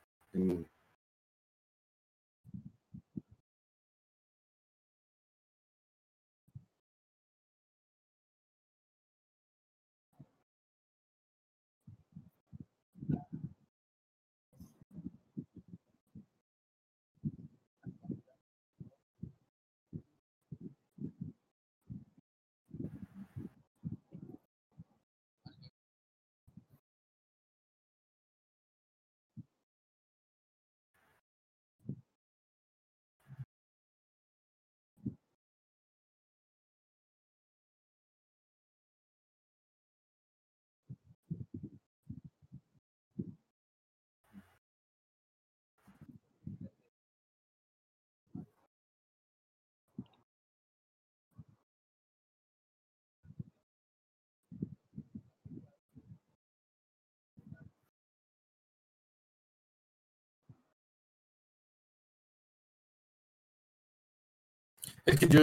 [65.07, 65.41] Es que yo.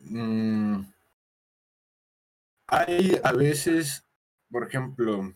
[0.00, 0.82] Mm,
[2.66, 4.04] hay a veces,
[4.50, 5.32] por ejemplo,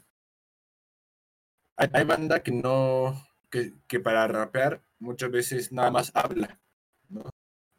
[1.76, 3.26] hay, banda que no.
[3.48, 6.60] Que, que, para rapear muchas veces nada más habla,
[7.08, 7.30] ¿no?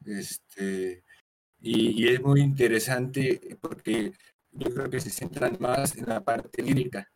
[0.06, 1.04] Este.
[1.60, 4.14] Y, y, es muy interesante porque
[4.52, 7.10] yo creo que se centran más en la parte lírica.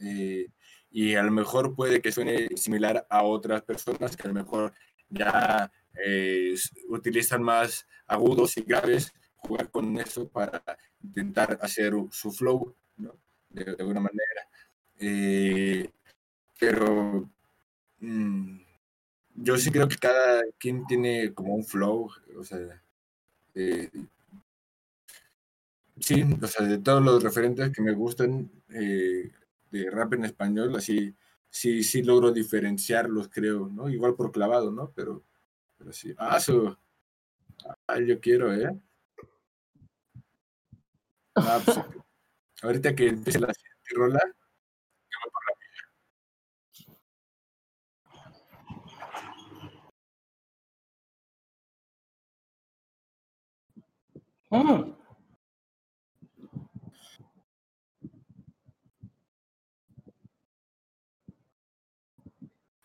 [0.00, 0.48] Eh,
[0.90, 4.72] y a lo mejor puede que suene similar a otras personas que a lo mejor
[5.08, 5.70] ya
[6.02, 6.54] eh,
[6.88, 10.62] utilizan más agudos y graves, jugar con eso para
[11.02, 12.74] intentar hacer su flow,
[13.50, 14.48] de, alguna manera.
[14.98, 15.90] Eh,
[16.58, 17.30] pero
[18.00, 18.58] mmm,
[19.34, 22.82] yo sí creo que cada quien tiene como un flow, o sea,
[23.54, 23.90] eh,
[26.00, 31.14] sí, o sea, de todos los referentes que me gustan de rap en español, así
[31.54, 33.88] sí, sí logro diferenciarlos, creo, ¿no?
[33.88, 34.90] Igual por clavado, ¿no?
[34.96, 35.22] Pero
[35.78, 36.14] pero sí.
[36.18, 36.76] Ah, su.
[37.86, 38.70] Ah, yo quiero, ¿eh?
[41.36, 41.76] Ah, pues,
[42.62, 44.20] ahorita que empiece la siguiente rola,
[45.10, 45.42] yo voy por
[54.52, 54.80] la mía.
[54.80, 54.94] Mm.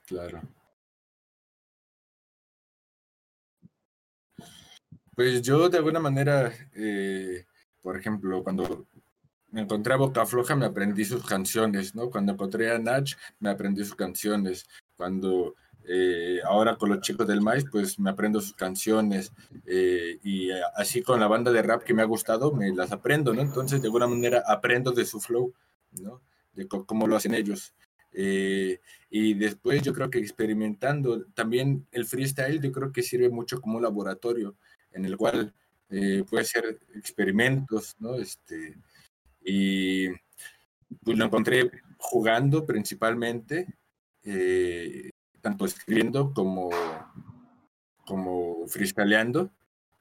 [0.05, 0.41] Claro.
[5.19, 7.43] Pues yo de alguna manera, eh,
[7.81, 8.85] por ejemplo, cuando
[9.51, 12.09] me encontré a Boca Floja me aprendí sus canciones, ¿no?
[12.09, 13.11] Cuando encontré a Nach
[13.41, 14.65] me aprendí sus canciones.
[14.95, 19.33] Cuando eh, ahora con los chicos del maíz, pues me aprendo sus canciones.
[19.65, 23.33] Eh, y así con la banda de rap que me ha gustado, me las aprendo,
[23.33, 23.41] ¿no?
[23.41, 25.53] Entonces de alguna manera aprendo de su flow,
[26.01, 26.21] ¿no?
[26.53, 27.73] De cómo lo hacen ellos.
[28.13, 33.59] Eh, y después yo creo que experimentando también el freestyle, yo creo que sirve mucho
[33.59, 34.55] como laboratorio
[34.91, 35.53] en el cual
[35.89, 38.15] eh, puede ser experimentos, ¿no?
[38.15, 38.77] Este,
[39.43, 40.09] y
[41.03, 43.67] pues lo encontré jugando principalmente,
[44.23, 45.11] eh,
[45.41, 46.69] tanto escribiendo como,
[48.05, 49.51] como freestyleando.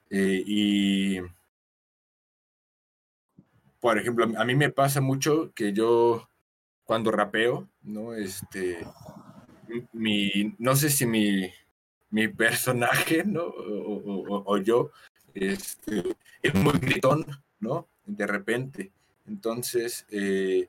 [0.09, 1.19] Eh, y,
[3.79, 6.27] por ejemplo, a mí me pasa mucho que yo
[6.83, 8.13] cuando rapeo, ¿no?
[8.13, 8.85] Este,
[9.93, 11.51] mi, no sé si mi,
[12.11, 13.43] mi personaje, ¿no?
[13.43, 14.91] O, o, o yo,
[15.33, 16.03] este,
[16.41, 17.25] es muy gritón,
[17.59, 17.87] ¿no?
[18.05, 18.91] De repente.
[19.27, 20.67] Entonces, eh,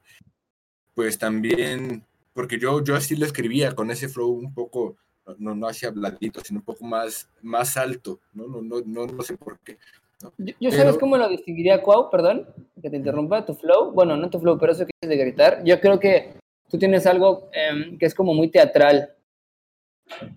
[0.95, 4.97] pues también, porque yo, yo así lo escribía con ese flow un poco,
[5.39, 8.47] no, no hacia blandito, sino un poco más, más alto, ¿no?
[8.47, 9.79] No, no, no, no sé por qué.
[10.23, 10.33] ¿no?
[10.37, 10.83] Yo, yo pero...
[10.83, 12.47] sabes cómo lo distinguiría, Cuau, perdón,
[12.83, 15.63] que te interrumpa, tu flow, bueno, no tu flow, pero eso que es de gritar,
[15.65, 16.35] yo creo que
[16.69, 19.15] tú tienes algo eh, que es como muy teatral,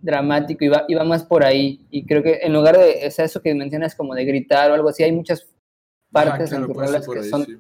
[0.02, 1.86] dramático y va, y va, más por ahí.
[1.90, 4.90] Y creo que en lugar de sea, eso que mencionas como de gritar o algo
[4.90, 5.48] así, hay muchas
[6.12, 7.58] partes ah, claro, en que ahí, son, sí.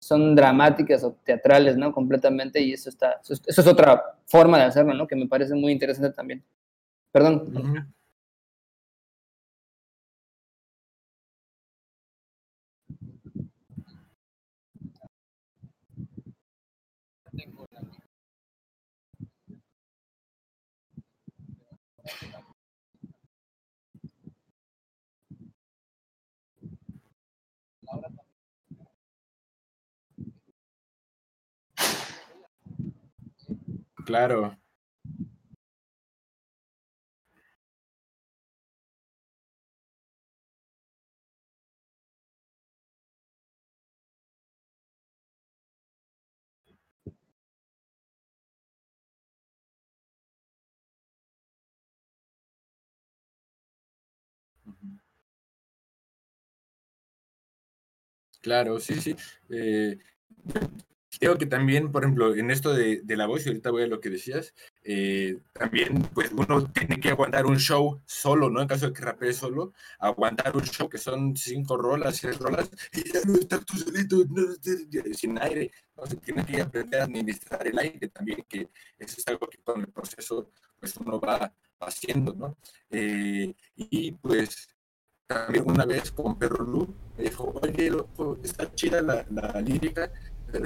[0.00, 1.92] son dramáticas o teatrales, ¿no?
[1.92, 5.06] Completamente y eso está, eso, eso, es otra forma de hacerlo, ¿no?
[5.06, 6.42] Que me parece muy interesante también.
[7.12, 7.44] Perdón.
[7.54, 7.86] Uh -huh.
[34.10, 34.56] Claro.
[58.42, 59.16] Claro, sí, sí.
[59.50, 59.98] Eh,
[61.20, 64.00] creo que también, por ejemplo, en esto de, la voz, y ahorita voy a lo
[64.00, 68.62] que decías, eh, también pues uno tiene que aguantar un show solo, ¿no?
[68.62, 72.70] En caso de que rapee solo, aguantar un show que son cinco rolas, seis rolas,
[72.94, 74.16] y ya no estás tú solito,
[75.12, 76.06] sin aire, ¿no?
[76.06, 79.80] Se tiene que aprender a administrar el aire también, que eso es algo que con
[79.80, 82.56] el proceso pues uno va haciendo, ¿no?
[82.88, 84.68] Eh, y pues
[85.26, 90.10] también una vez con Perro Lu, me dijo, oye, loco, está chida la, la lírica,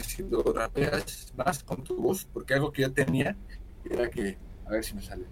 [0.02, 3.36] si lo rapeas más con tu voz, porque algo que yo tenía
[3.88, 5.24] era que, a ver si me sale.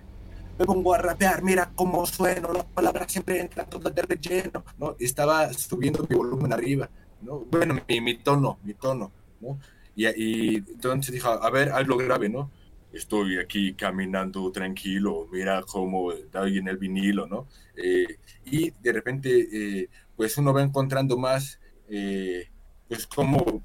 [0.59, 4.97] Me pongo a rapear, mira cómo sueno, las palabras siempre entran todas de relleno, ¿no?
[4.99, 6.89] Estaba subiendo mi volumen arriba,
[7.23, 7.41] ¿no?
[7.51, 9.59] Bueno, mi, mi tono, mi tono, ¿no?
[9.97, 12.51] Y, y entonces dijo, a ver, algo grave, ¿no?
[12.93, 17.49] estoy aquí caminando tranquilo, mira cómo ahí en el vinilo, ¿no?
[17.77, 22.51] Eh, y de repente, eh, pues uno va encontrando más, eh,
[22.89, 23.65] pues como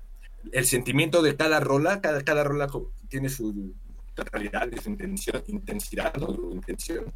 [0.54, 2.68] el sentimiento de cada rola, cada, cada rola
[3.10, 3.74] tiene su
[4.16, 6.34] realidad, su intención, intensidad, ¿no?
[6.34, 7.14] Su intención.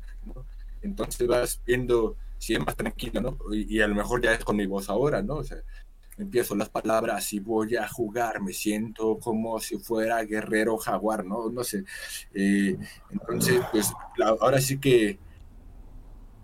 [0.82, 3.38] Entonces vas viendo si es más tranquilo, ¿no?
[3.54, 5.42] Y, y, a lo mejor ya es con mi voz ahora, ¿no?
[6.18, 11.50] Empiezo las palabras y voy a jugar, me siento como si fuera guerrero jaguar, ¿no?
[11.50, 11.84] No sé.
[12.34, 12.78] Eh,
[13.10, 13.92] entonces, pues
[14.40, 15.18] ahora sí que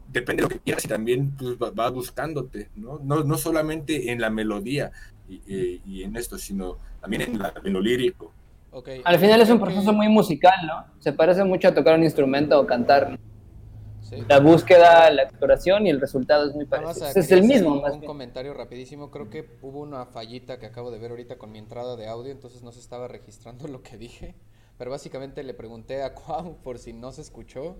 [0.07, 2.99] depende de lo que quieras y también pues, va, buscándote, ¿no?
[3.03, 3.23] ¿no?
[3.23, 4.91] No solamente en la melodía
[5.27, 8.31] y, y, en esto, sino también en, la, en lo lírico.
[8.71, 9.01] Okay.
[9.03, 10.85] Al final es un proceso muy musical, ¿no?
[10.99, 13.11] Se parece mucho a tocar un instrumento o cantar.
[13.11, 13.17] ¿no?
[14.27, 17.07] La búsqueda, la exploración y el resultado es muy parecido.
[17.07, 17.81] Es el mismo.
[17.81, 19.11] Un, un comentario rapidísimo.
[19.11, 22.31] Creo que hubo una fallita que acabo de ver ahorita con mi entrada de audio,
[22.31, 24.35] entonces no se estaba registrando lo que dije.
[24.77, 27.77] Pero básicamente le pregunté a Cuau, por si no se escuchó,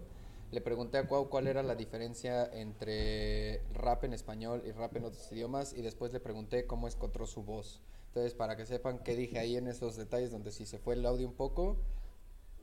[0.52, 5.06] le pregunté a Cuau cuál era la diferencia entre rap en español y rap en
[5.06, 7.82] otros idiomas y después le pregunté cómo encontró su voz.
[8.08, 11.06] Entonces, para que sepan qué dije ahí en esos detalles donde si se fue el
[11.06, 11.78] audio un poco,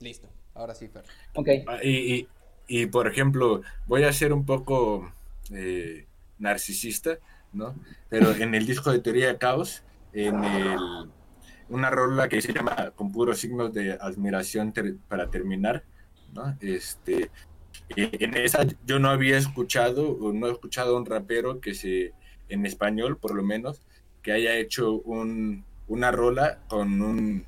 [0.00, 0.28] listo.
[0.54, 1.04] Ahora sí, Fer.
[1.34, 1.48] Ok.
[1.66, 2.28] Ah, y, y
[2.66, 5.12] y por ejemplo, voy a ser un poco
[5.50, 6.06] eh,
[6.38, 7.18] narcisista,
[7.52, 7.74] ¿no?
[8.08, 9.82] Pero en el disco de Teoría de Caos,
[10.12, 10.78] en el,
[11.68, 14.72] una rola que se llama Con puros signos de admiración
[15.08, 15.84] para terminar,
[16.32, 16.56] ¿no?
[16.60, 17.30] Este,
[17.96, 22.12] en esa yo no había escuchado, o no he escuchado a un rapero que se,
[22.48, 23.80] en español por lo menos,
[24.22, 27.46] que haya hecho un, una rola con un,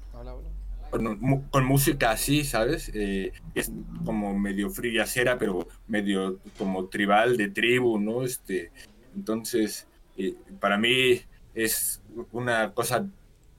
[1.50, 2.90] con, música así, ¿sabes?
[2.94, 3.70] Eh, es
[4.04, 8.22] como medio friacera, pero medio como tribal, de tribu, ¿no?
[8.22, 8.70] Este,
[9.14, 11.20] entonces, eh, para mí
[11.54, 13.06] es una cosa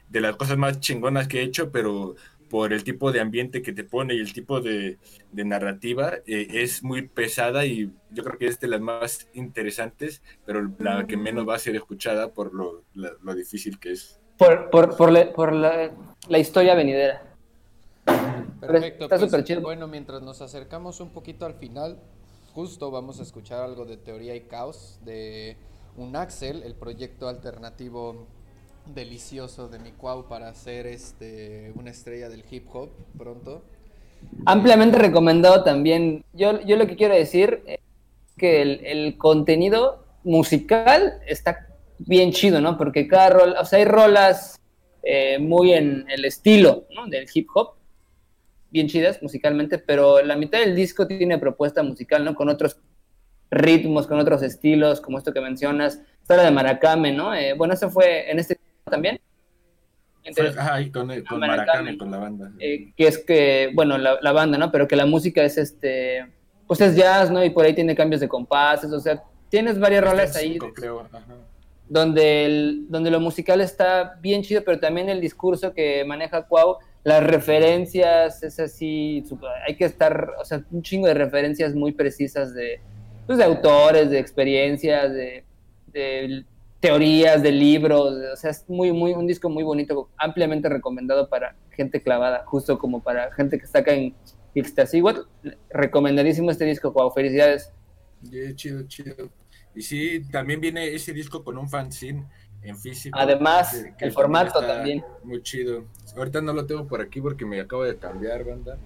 [0.10, 2.16] de las cosas más chingonas que he hecho, pero
[2.50, 4.98] por el tipo de ambiente que te pone y el tipo de,
[5.32, 10.70] narrativa, eh, es muy pesada y yo creo que es de las más interesantes, pero
[10.80, 14.20] la que menos va a ser escuchada por lo, lo difícil que es.
[14.38, 15.92] Por, por, por, la, por la,
[16.28, 17.24] la, historia venidera.
[18.60, 19.06] Perfecto.
[19.06, 19.62] Está pues, chido.
[19.62, 22.00] Bueno, mientras nos acercamos un poquito al final,
[22.54, 25.58] justo vamos a escuchar algo de Teoría y Caos de
[25.96, 28.28] un Axel, el proyecto alternativo
[28.94, 33.64] delicioso de mi Cuau para hacer este una estrella del hip hop pronto.
[34.46, 36.24] Ampliamente recomendado también.
[36.34, 37.80] Yo, yo lo que quiero decir es
[38.38, 41.68] que el, el contenido musical está
[42.00, 42.78] bien chido, ¿no?
[42.78, 44.60] Porque cada rol, o sea, hay rolas
[45.04, 47.76] eh, muy en el estilo del hip hop,
[48.70, 52.36] bien chidas musicalmente, pero la mitad del disco tiene propuesta musical, ¿no?
[52.36, 52.78] Con otros
[53.50, 56.02] ritmos, con otros estilos, como esto que mencionas.
[56.22, 57.34] Está la de Maracame, ¿no?
[57.34, 58.60] Eh, bueno, eso fue en este
[58.90, 59.20] también.
[60.24, 62.52] Entonces, Ajá, con, con Maracame, con la banda.
[62.60, 64.72] Eh, que es que, bueno, la, la, banda, ¿no?
[64.72, 66.26] Pero que la música es este,
[66.68, 67.44] pues es jazz, ¿no?
[67.44, 70.58] Y por ahí tiene cambios de compases, o sea, tienes varias rolas ahí.
[70.58, 71.08] creo.
[71.12, 71.24] Ajá
[71.90, 76.78] donde, el, donde lo musical está bien chido, pero también el discurso que maneja Cuau,
[77.04, 79.24] las referencias, es así,
[79.66, 82.82] hay que estar, o sea, un chingo de referencias muy precisas de,
[83.26, 85.44] pues, de autores, de experiencias, de,
[86.80, 91.56] teorías, de libros, o sea, es muy, muy, un disco muy bonito, ampliamente recomendado para
[91.72, 94.16] gente clavada, justo como para gente que está acá en
[94.54, 95.22] Ixtasíhuatl,
[95.70, 97.72] recomendadísimo este disco, Cuau, felicidades.
[98.56, 99.30] chido, chido.
[99.76, 102.26] Y sí, también viene ese disco con un fanzine
[102.64, 103.18] en físico.
[103.20, 105.04] Además, el formato también.
[105.24, 105.86] Muy chido.
[106.16, 108.78] Ahorita no lo tengo por aquí porque me acabo de cambiar, banda.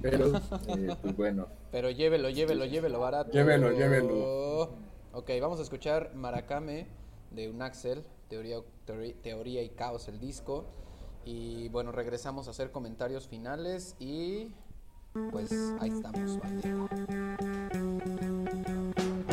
[0.00, 0.36] Pero,
[0.68, 1.48] eh, pues bueno.
[1.70, 3.30] Pero llévelo, llévelo, llévelo barato.
[3.32, 4.78] Llévelo, llévelo.
[5.12, 6.86] Ok, vamos a escuchar Maracame
[7.30, 8.58] de un Axel, teoría,
[9.22, 10.66] teoría, y caos el disco.
[11.24, 14.52] Y bueno, regresamos a hacer comentarios finales y
[15.30, 16.38] pues ahí estamos.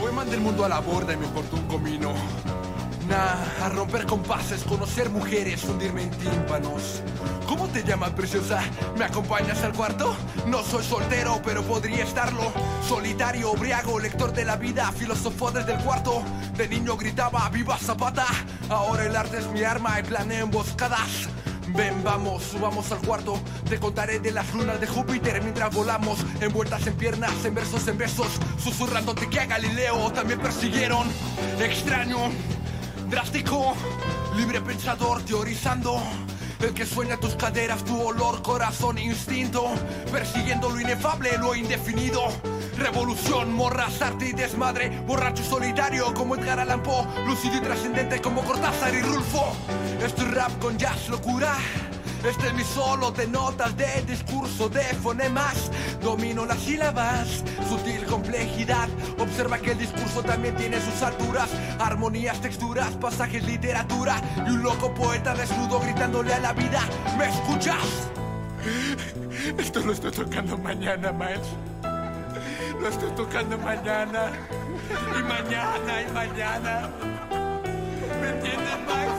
[0.02, 2.14] Hoy mandé el mundo a la borda y me cortó un comino.
[3.08, 7.02] Nah, a romper compases, conocer mujeres, hundirme en tímpanos.
[7.48, 8.62] ¿Cómo te llamas, preciosa?
[8.98, 10.14] ¿Me acompañas al cuarto?
[10.46, 12.52] No soy soltero, pero podría estarlo.
[12.86, 16.22] Solitario, briago, lector de la vida, filósofo desde el cuarto.
[16.58, 18.26] De niño gritaba, ¡Viva Zapata!
[18.70, 21.30] Ahora el arte es mi arma y planeo emboscadas.
[21.70, 23.40] Ven, vamos, subamos al cuarto.
[23.70, 26.20] Te contaré de las lunas de Júpiter mientras volamos.
[26.42, 28.28] Envueltas en piernas, en versos, en besos.
[28.58, 31.08] Susurrándote que a Galileo también persiguieron.
[31.60, 32.32] Extraño,
[33.10, 33.76] drástico,
[34.36, 36.02] libre pensador, teorizando.
[36.60, 39.66] El que sueña tus caderas, tu olor, corazón, instinto.
[40.12, 42.24] Persiguiendo lo inefable, lo indefinido.
[42.78, 45.02] Revolución, morras, arte y desmadre.
[45.06, 47.06] Borracho solitario como Edgar Allan Poe.
[47.28, 49.56] Lúcido y trascendente como Cortázar y Rulfo.
[50.04, 51.56] Es rap con jazz, locura.
[52.28, 55.72] Este es mi solo de notas de discurso de fonemas.
[56.02, 58.90] Domino las sílabas, sutil complejidad.
[59.18, 61.50] Observa que el discurso también tiene sus alturas,
[61.80, 64.22] armonías, texturas, pasajes, literatura.
[64.46, 66.82] Y un loco poeta desnudo gritándole a la vida:
[67.18, 68.10] ¿Me escuchas?
[69.58, 71.48] Esto lo estoy tocando mañana, Miles.
[72.82, 74.32] Lo estoy tocando mañana.
[75.18, 76.90] Y mañana, y mañana.
[78.22, 79.12] ¿Me entiendes, Max?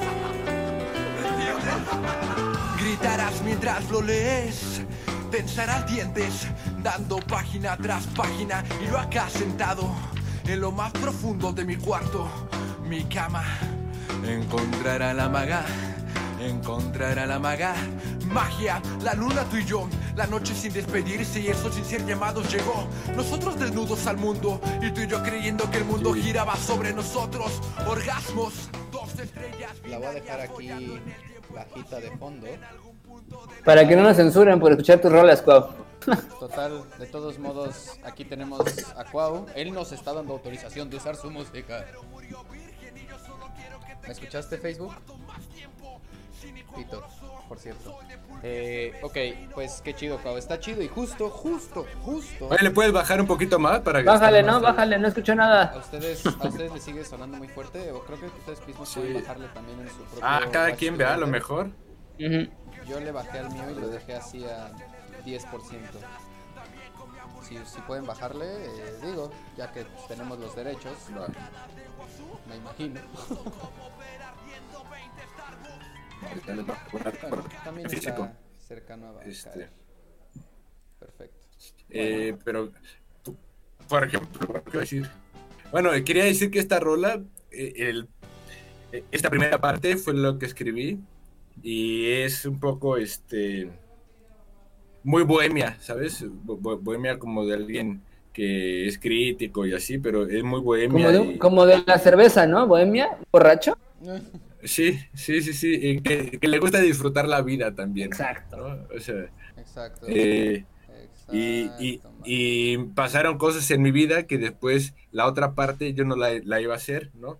[1.22, 2.57] ¿Me entiendes?
[2.88, 4.80] Gritarás mientras lo lees.
[5.30, 6.46] Tensarás dientes,
[6.82, 8.64] dando página tras página.
[8.82, 9.90] Y lo acá sentado
[10.46, 12.26] en lo más profundo de mi cuarto,
[12.88, 13.44] mi cama.
[14.24, 15.66] Encontrará la maga,
[16.40, 17.74] encontrará la maga.
[18.26, 19.86] Magia, la luna tú y yo,
[20.16, 22.88] la noche sin despedirse y el sol sin ser llamados llegó.
[23.14, 27.60] Nosotros desnudos al mundo y tú y yo creyendo que el mundo giraba sobre nosotros.
[27.86, 29.72] Orgasmos, dos estrellas.
[29.86, 30.70] La voy a dejar aquí
[31.50, 32.46] bajita de fondo.
[33.64, 35.70] Para que no nos censuren por escuchar tus rolas, Cuau.
[36.40, 38.60] Total, de todos modos, aquí tenemos
[38.96, 39.46] a Cuau.
[39.54, 41.86] Él nos está dando autorización de usar su música.
[44.06, 44.94] ¿Me escuchaste Facebook?
[46.74, 47.04] Pito,
[47.48, 47.98] por cierto.
[48.42, 49.16] Eh, ok,
[49.54, 50.20] pues qué chido.
[50.36, 52.48] Está chido y justo, justo, justo.
[52.48, 55.72] Oye, ¿le puedes bajar un poquito más para que Bájale, no, bájale, no escucho nada.
[55.74, 57.90] ¿A ustedes, ¿A ustedes les sigue sonando muy fuerte?
[57.92, 60.20] O creo que ustedes mismos pueden bajarle también en su propio.
[60.22, 61.70] Ah, cada quien vea, a lo mejor.
[62.18, 64.70] Yo le bajé al mío y lo dejé así a
[65.24, 65.44] 10%.
[67.42, 70.92] Si, si pueden bajarle, eh, digo, ya que tenemos los derechos,
[72.46, 73.00] me imagino.
[77.64, 78.24] También físico.
[78.24, 79.24] está cercano a.
[79.24, 79.68] Este,
[80.98, 81.46] Perfecto.
[81.90, 82.70] eh, pero,
[83.22, 83.36] tú-
[83.88, 85.08] por ejemplo, ¿qué decir?
[85.70, 88.08] Bueno, eh, quería decir que esta rola, eh, el-
[89.12, 90.98] esta primera parte fue lo que escribí
[91.62, 93.70] y es un poco, este,
[95.04, 96.24] muy bohemia, ¿sabes?
[96.28, 98.02] Bo- bo- bohemia como de alguien
[98.32, 101.06] que es crítico y así, pero es muy bohemia.
[101.06, 102.66] Como de, y- como de la cerveza, ¿no?
[102.66, 103.76] Bohemia, borracho.
[104.64, 108.08] Sí, sí, sí, sí, y que, que le gusta disfrutar la vida también.
[108.08, 108.56] Exacto.
[108.56, 108.86] ¿no?
[108.96, 110.06] O sea, Exacto.
[110.08, 110.64] eh,
[111.30, 116.16] y, y- y pasaron cosas en mi vida que después la otra parte yo no
[116.16, 117.38] la, la iba a hacer, ¿no?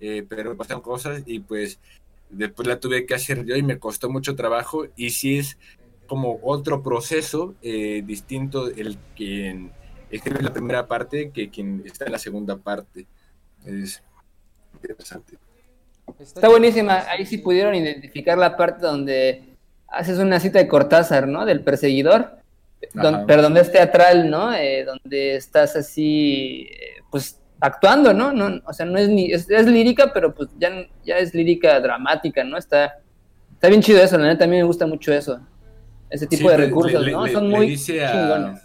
[0.00, 1.80] Eh, pero pasaron cosas y pues
[2.30, 5.58] después la tuve que hacer yo y me costó mucho trabajo y sí es
[6.06, 9.72] como otro proceso eh, distinto el quien
[10.10, 13.06] escribe la primera parte que quien está en la segunda parte.
[13.64, 14.02] Es
[14.74, 15.38] interesante.
[16.18, 17.04] Está buenísima.
[17.08, 19.42] Ahí sí pudieron identificar la parte donde
[19.88, 21.44] haces una cita de Cortázar, ¿no?
[21.44, 22.38] Del perseguidor.
[22.92, 24.52] Don- pero donde es teatral, ¿no?
[24.54, 28.30] Eh, donde estás así, eh, pues actuando, ¿no?
[28.32, 30.70] no o sea, no es ni es, es lírica, pero pues ya,
[31.04, 32.58] ya es lírica dramática, ¿no?
[32.58, 32.98] Está,
[33.54, 35.40] está bien chido eso, la neta, a mí me gusta mucho eso.
[36.10, 37.24] Ese tipo Sí, de le- recursos, le- ¿no?
[37.24, 38.60] le- Son muy dice a- chingones.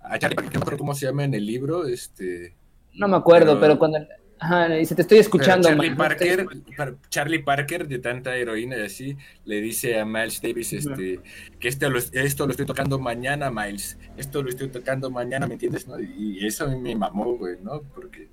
[0.00, 2.54] a Charlie Parker, no me acuerdo cómo se llama en el libro, este...
[2.94, 3.98] No me acuerdo, pero- pero, cuando...
[4.42, 6.46] Ajá, le dice, te estoy escuchando, Pero Charlie man, estoy Parker,
[6.76, 11.20] Par- Charlie Parker, de tanta heroína y así, le dice a Miles Davis este,
[11.58, 13.98] que este lo- esto lo estoy tocando mañana, Miles.
[14.16, 15.86] Esto lo estoy tocando mañana, ¿me entiendes?
[15.86, 16.00] no?
[16.00, 17.82] Y eso a mí me mamó, güey, ¿no?
[17.94, 18.28] Porque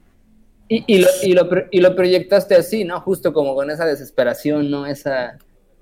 [0.70, 3.00] Y, y, lo, y, lo, y lo proyectaste así, ¿no?
[3.02, 4.86] Justo como con esa desesperación, ¿no?
[4.86, 5.38] Esa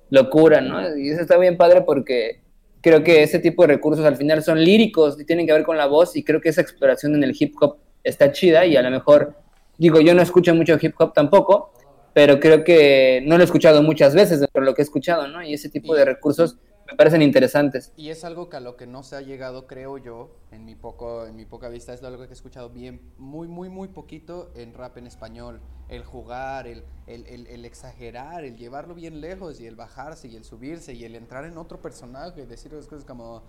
[0.10, 0.98] locura, ¿no?
[0.98, 2.42] Y eso está bien padre porque
[2.82, 5.78] creo que ese tipo de recursos al final son líricos y tienen que ver con
[5.78, 8.84] la voz y creo que esa exploración en el hip hop está chida y a
[8.84, 9.36] lo mejor,
[9.78, 11.72] digo, yo no escucho mucho hip hop tampoco,
[12.14, 15.28] pero creo que no lo he escuchado muchas veces dentro de lo que he escuchado,
[15.28, 15.44] ¿no?
[15.44, 16.58] Y ese tipo de recursos
[16.88, 17.92] me parecen interesantes.
[17.98, 20.76] Y es algo que a lo que no se ha llegado, creo yo, en mi
[20.76, 24.52] poco, en mi poca vista, es algo que he escuchado bien, muy, muy, muy poquito
[24.56, 25.62] en rap en español.
[25.90, 30.36] El jugar, el, el, el, el exagerar, el llevarlo bien lejos y el bajarse y
[30.36, 33.44] el subirse y el entrar en otro personaje, decir las cosas como,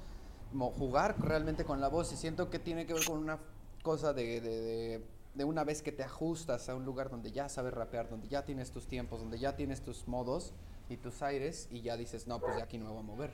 [0.51, 2.13] como jugar realmente con la voz.
[2.13, 3.39] Y siento que tiene que ver con una
[3.83, 5.03] cosa de, de, de,
[5.37, 8.45] de una vez que te ajustas a un lugar donde ya sabes rapear, donde ya
[8.45, 10.55] tienes tus tiempos, donde ya tienes tus modos
[10.89, 13.31] y tus aires y ya dices, no, pues de aquí no me voy a mover.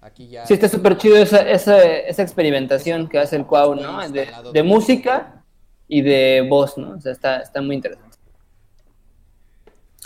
[0.00, 0.46] Aquí ya...
[0.46, 4.08] Sí, está súper chido esa, esa, esa experimentación que hace el Cuau, ¿no?
[4.10, 5.42] De, de, música
[5.88, 6.92] y de voz, ¿no?
[6.92, 8.16] O sea, está, está muy interesante.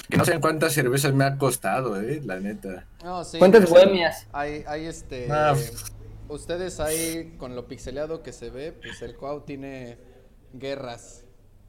[0.09, 2.23] Que no sé cuántas cervezas me ha costado, ¿eh?
[2.25, 2.87] La neta.
[3.03, 4.29] No, sí, ¿Cuántas pues, bohemias?
[4.33, 5.31] Hay, hay este...
[5.31, 5.55] Ah.
[6.29, 9.99] Ustedes ahí, con lo pixeleado que se ve, pues el Cuau tiene
[10.55, 11.22] guerras,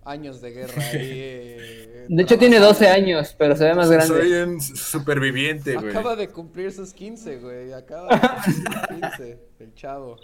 [0.06, 1.10] años de guerra ahí.
[1.12, 4.08] eh, De hecho, tiene 12 años, pero se ve más grande.
[4.08, 5.90] Soy un superviviente, güey.
[5.90, 7.74] Acaba de cumplir sus 15, güey.
[7.74, 10.18] Acaba de cumplir sus 15, el chavo.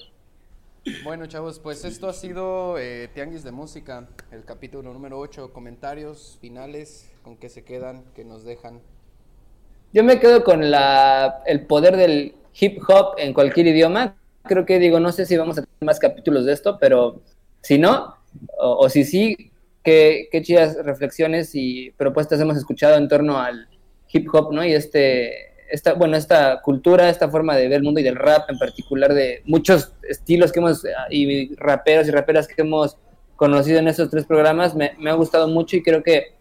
[1.04, 5.52] Bueno, chavos, pues esto ha sido eh, Tianguis de Música, el capítulo número 8.
[5.54, 8.80] Comentarios finales, con qué se quedan, qué nos dejan.
[9.92, 14.16] Yo me quedo con la, el poder del hip hop en cualquier idioma.
[14.44, 17.22] Creo que digo, no sé si vamos a tener más capítulos de esto, pero
[17.62, 18.16] si no,
[18.60, 19.52] o, o si sí,
[19.84, 23.68] qué, qué chidas reflexiones y propuestas hemos escuchado en torno al
[24.12, 24.66] hip hop, ¿no?
[24.66, 28.50] Y este, esta, bueno, esta cultura, esta forma de ver el mundo y del rap
[28.50, 32.98] en particular, de muchos estilos que hemos, y raperos y raperas que hemos
[33.36, 36.40] conocido en estos tres programas, me, me ha gustado mucho y creo que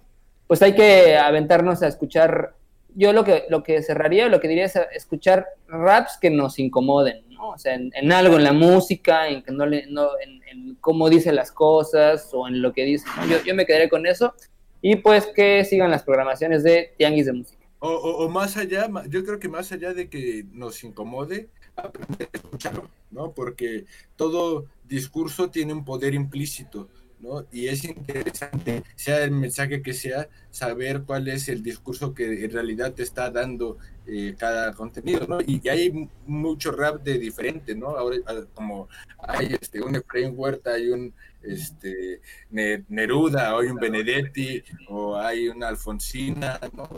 [0.49, 2.55] pues hay que aventarnos a escuchar,
[2.95, 7.23] yo lo que, lo que cerraría, lo que diría es escuchar raps que nos incomoden,
[7.41, 11.09] O sea, en, en algo, en la música, en que no le, no, en, cómo
[11.09, 14.35] dice las cosas o en lo que dice, yo, yo me quedaré con eso
[14.81, 17.59] y pues que sigan las programaciones de Tianguis de Música.
[17.81, 22.91] O, más allá, yo creo que más allá de que nos incomode, aprender a escucharlo,
[23.13, 23.33] ¿no?
[23.33, 23.85] Porque
[24.17, 26.89] todo discurso tiene un poder implícito,
[27.21, 27.47] ¿no?
[27.53, 32.51] Y es interesante, sea el mensaje que sea, saber cuál es el discurso que en
[32.51, 35.39] realidad te está dando eh, cada contenido, ¿no?
[35.41, 37.89] Y, hay mucho rap de diferente, ¿no?
[37.89, 38.17] Ahora,
[38.55, 38.89] como
[39.19, 41.13] hay este, un Efraín Huerta, hay un
[41.43, 42.21] este,
[42.51, 46.89] Neruda, hay un Benedetti, o hay una Alfonsina, ¿no?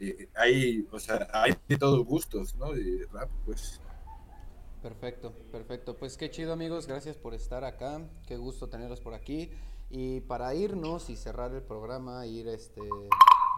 [0.00, 2.72] Eh, hay, o sea, hay de todos gustos, ¿no?
[2.72, 3.80] De rap, pues.
[4.82, 5.96] Perfecto, perfecto.
[5.96, 9.50] Pues qué chido amigos, gracias por estar acá, qué gusto tenerlos por aquí.
[9.90, 12.82] Y para irnos y cerrar el programa, ir este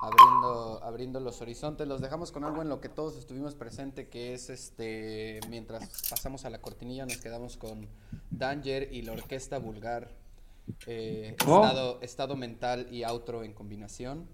[0.01, 4.33] abriendo, abriendo los horizontes, los dejamos con algo en lo que todos estuvimos presente, que
[4.33, 7.87] es este, mientras pasamos a la cortinilla, nos quedamos con
[8.31, 10.09] Danger y la orquesta vulgar,
[10.87, 11.63] eh, Oh.
[11.63, 14.27] estado, estado mental y outro en combinación.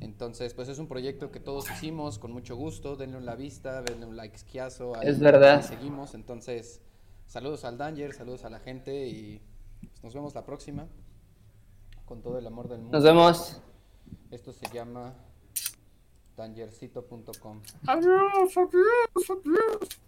[0.00, 2.96] Entonces, pues es un proyecto que todos hicimos con mucho gusto.
[2.96, 5.00] Denle una vista, denle un like esquiazo.
[5.00, 5.62] Es verdad.
[5.62, 6.14] seguimos.
[6.14, 6.80] Entonces,
[7.26, 9.40] saludos al Danger, saludos a la gente y
[9.80, 10.88] pues, nos vemos la próxima.
[12.04, 12.98] Con todo el amor del mundo.
[12.98, 13.62] Nos vemos.
[14.30, 15.14] Esto se llama
[16.36, 17.62] dangercito.com.
[17.86, 20.00] Adiós, adiós, adiós.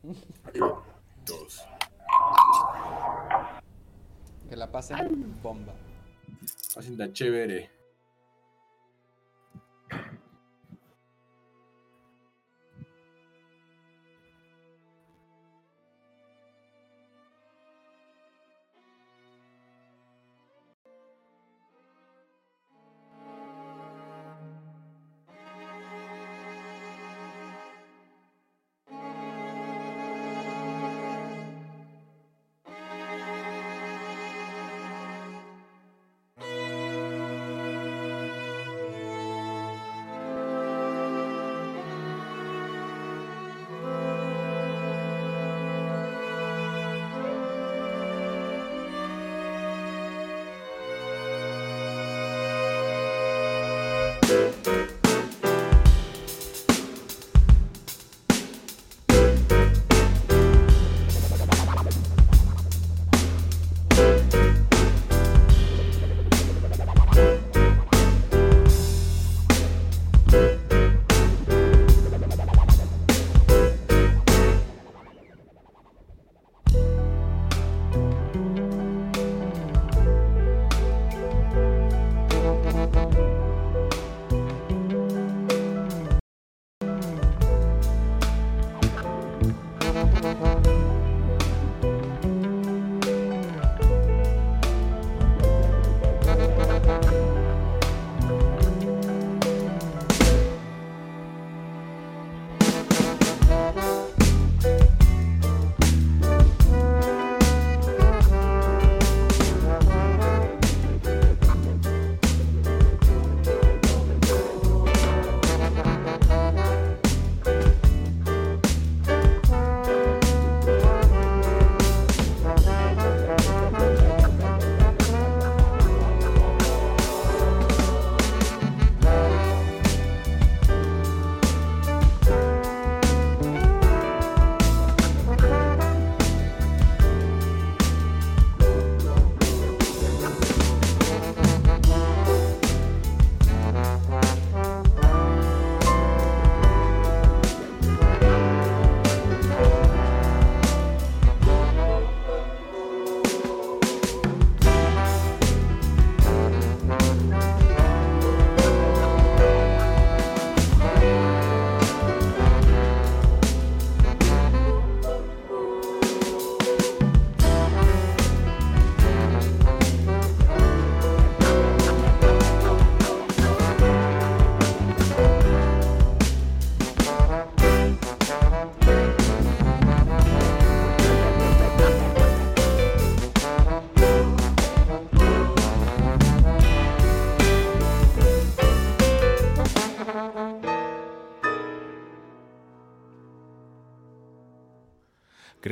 [0.44, 1.66] Adiós.
[4.48, 5.74] Que la pasen bomba.
[6.74, 7.73] Pasen tan chévere.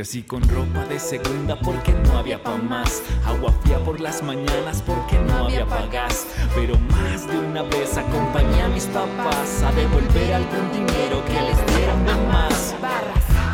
[0.02, 3.04] Crecí con ropa de segunda porque no había pa' más.
[3.24, 6.26] Agua fría por las mañanas porque no había pagas.
[6.56, 11.76] Pero más de una vez acompañé a mis papás a devolver algún dinero que les
[11.76, 12.74] dieran de más.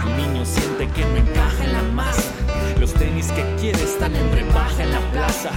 [0.07, 2.33] El niño siente que no encaja en la masa.
[2.81, 5.51] Los tenis que quiere están en rebaja en la plaza.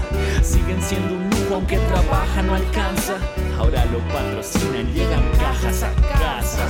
[0.44, 3.16] Siguen siendo un lujo aunque trabaja no alcanza.
[3.58, 6.68] Ahora lo patrocinan, llegan cajas a casa.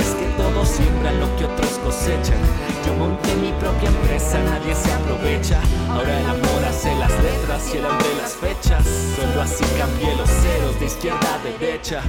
[0.00, 2.73] Es que todos siembran lo que otros cosechan.
[2.86, 5.60] Yo monté mi propia empresa, nadie se aprovecha.
[5.90, 8.84] Ahora el amor hace las letras y el hambre las fechas.
[9.16, 12.02] Solo así cambié los ceros de izquierda a derecha.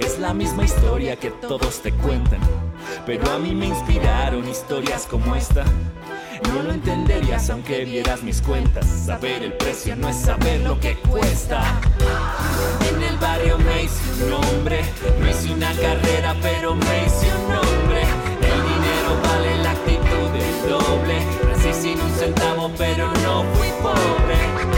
[0.00, 2.40] Es la misma historia que todos te cuentan.
[3.06, 5.64] Pero a mí me inspiraron historias como esta.
[6.52, 8.86] No lo entenderías aunque vieras mis cuentas.
[8.86, 11.80] Saber el precio no es saber lo que cuesta.
[12.90, 14.84] En el barrio me hice un nombre.
[15.18, 17.93] No hice una carrera, pero me hice un nombre
[20.68, 21.20] doble.
[21.72, 24.73] Sin un centavo, pero no fui pobre.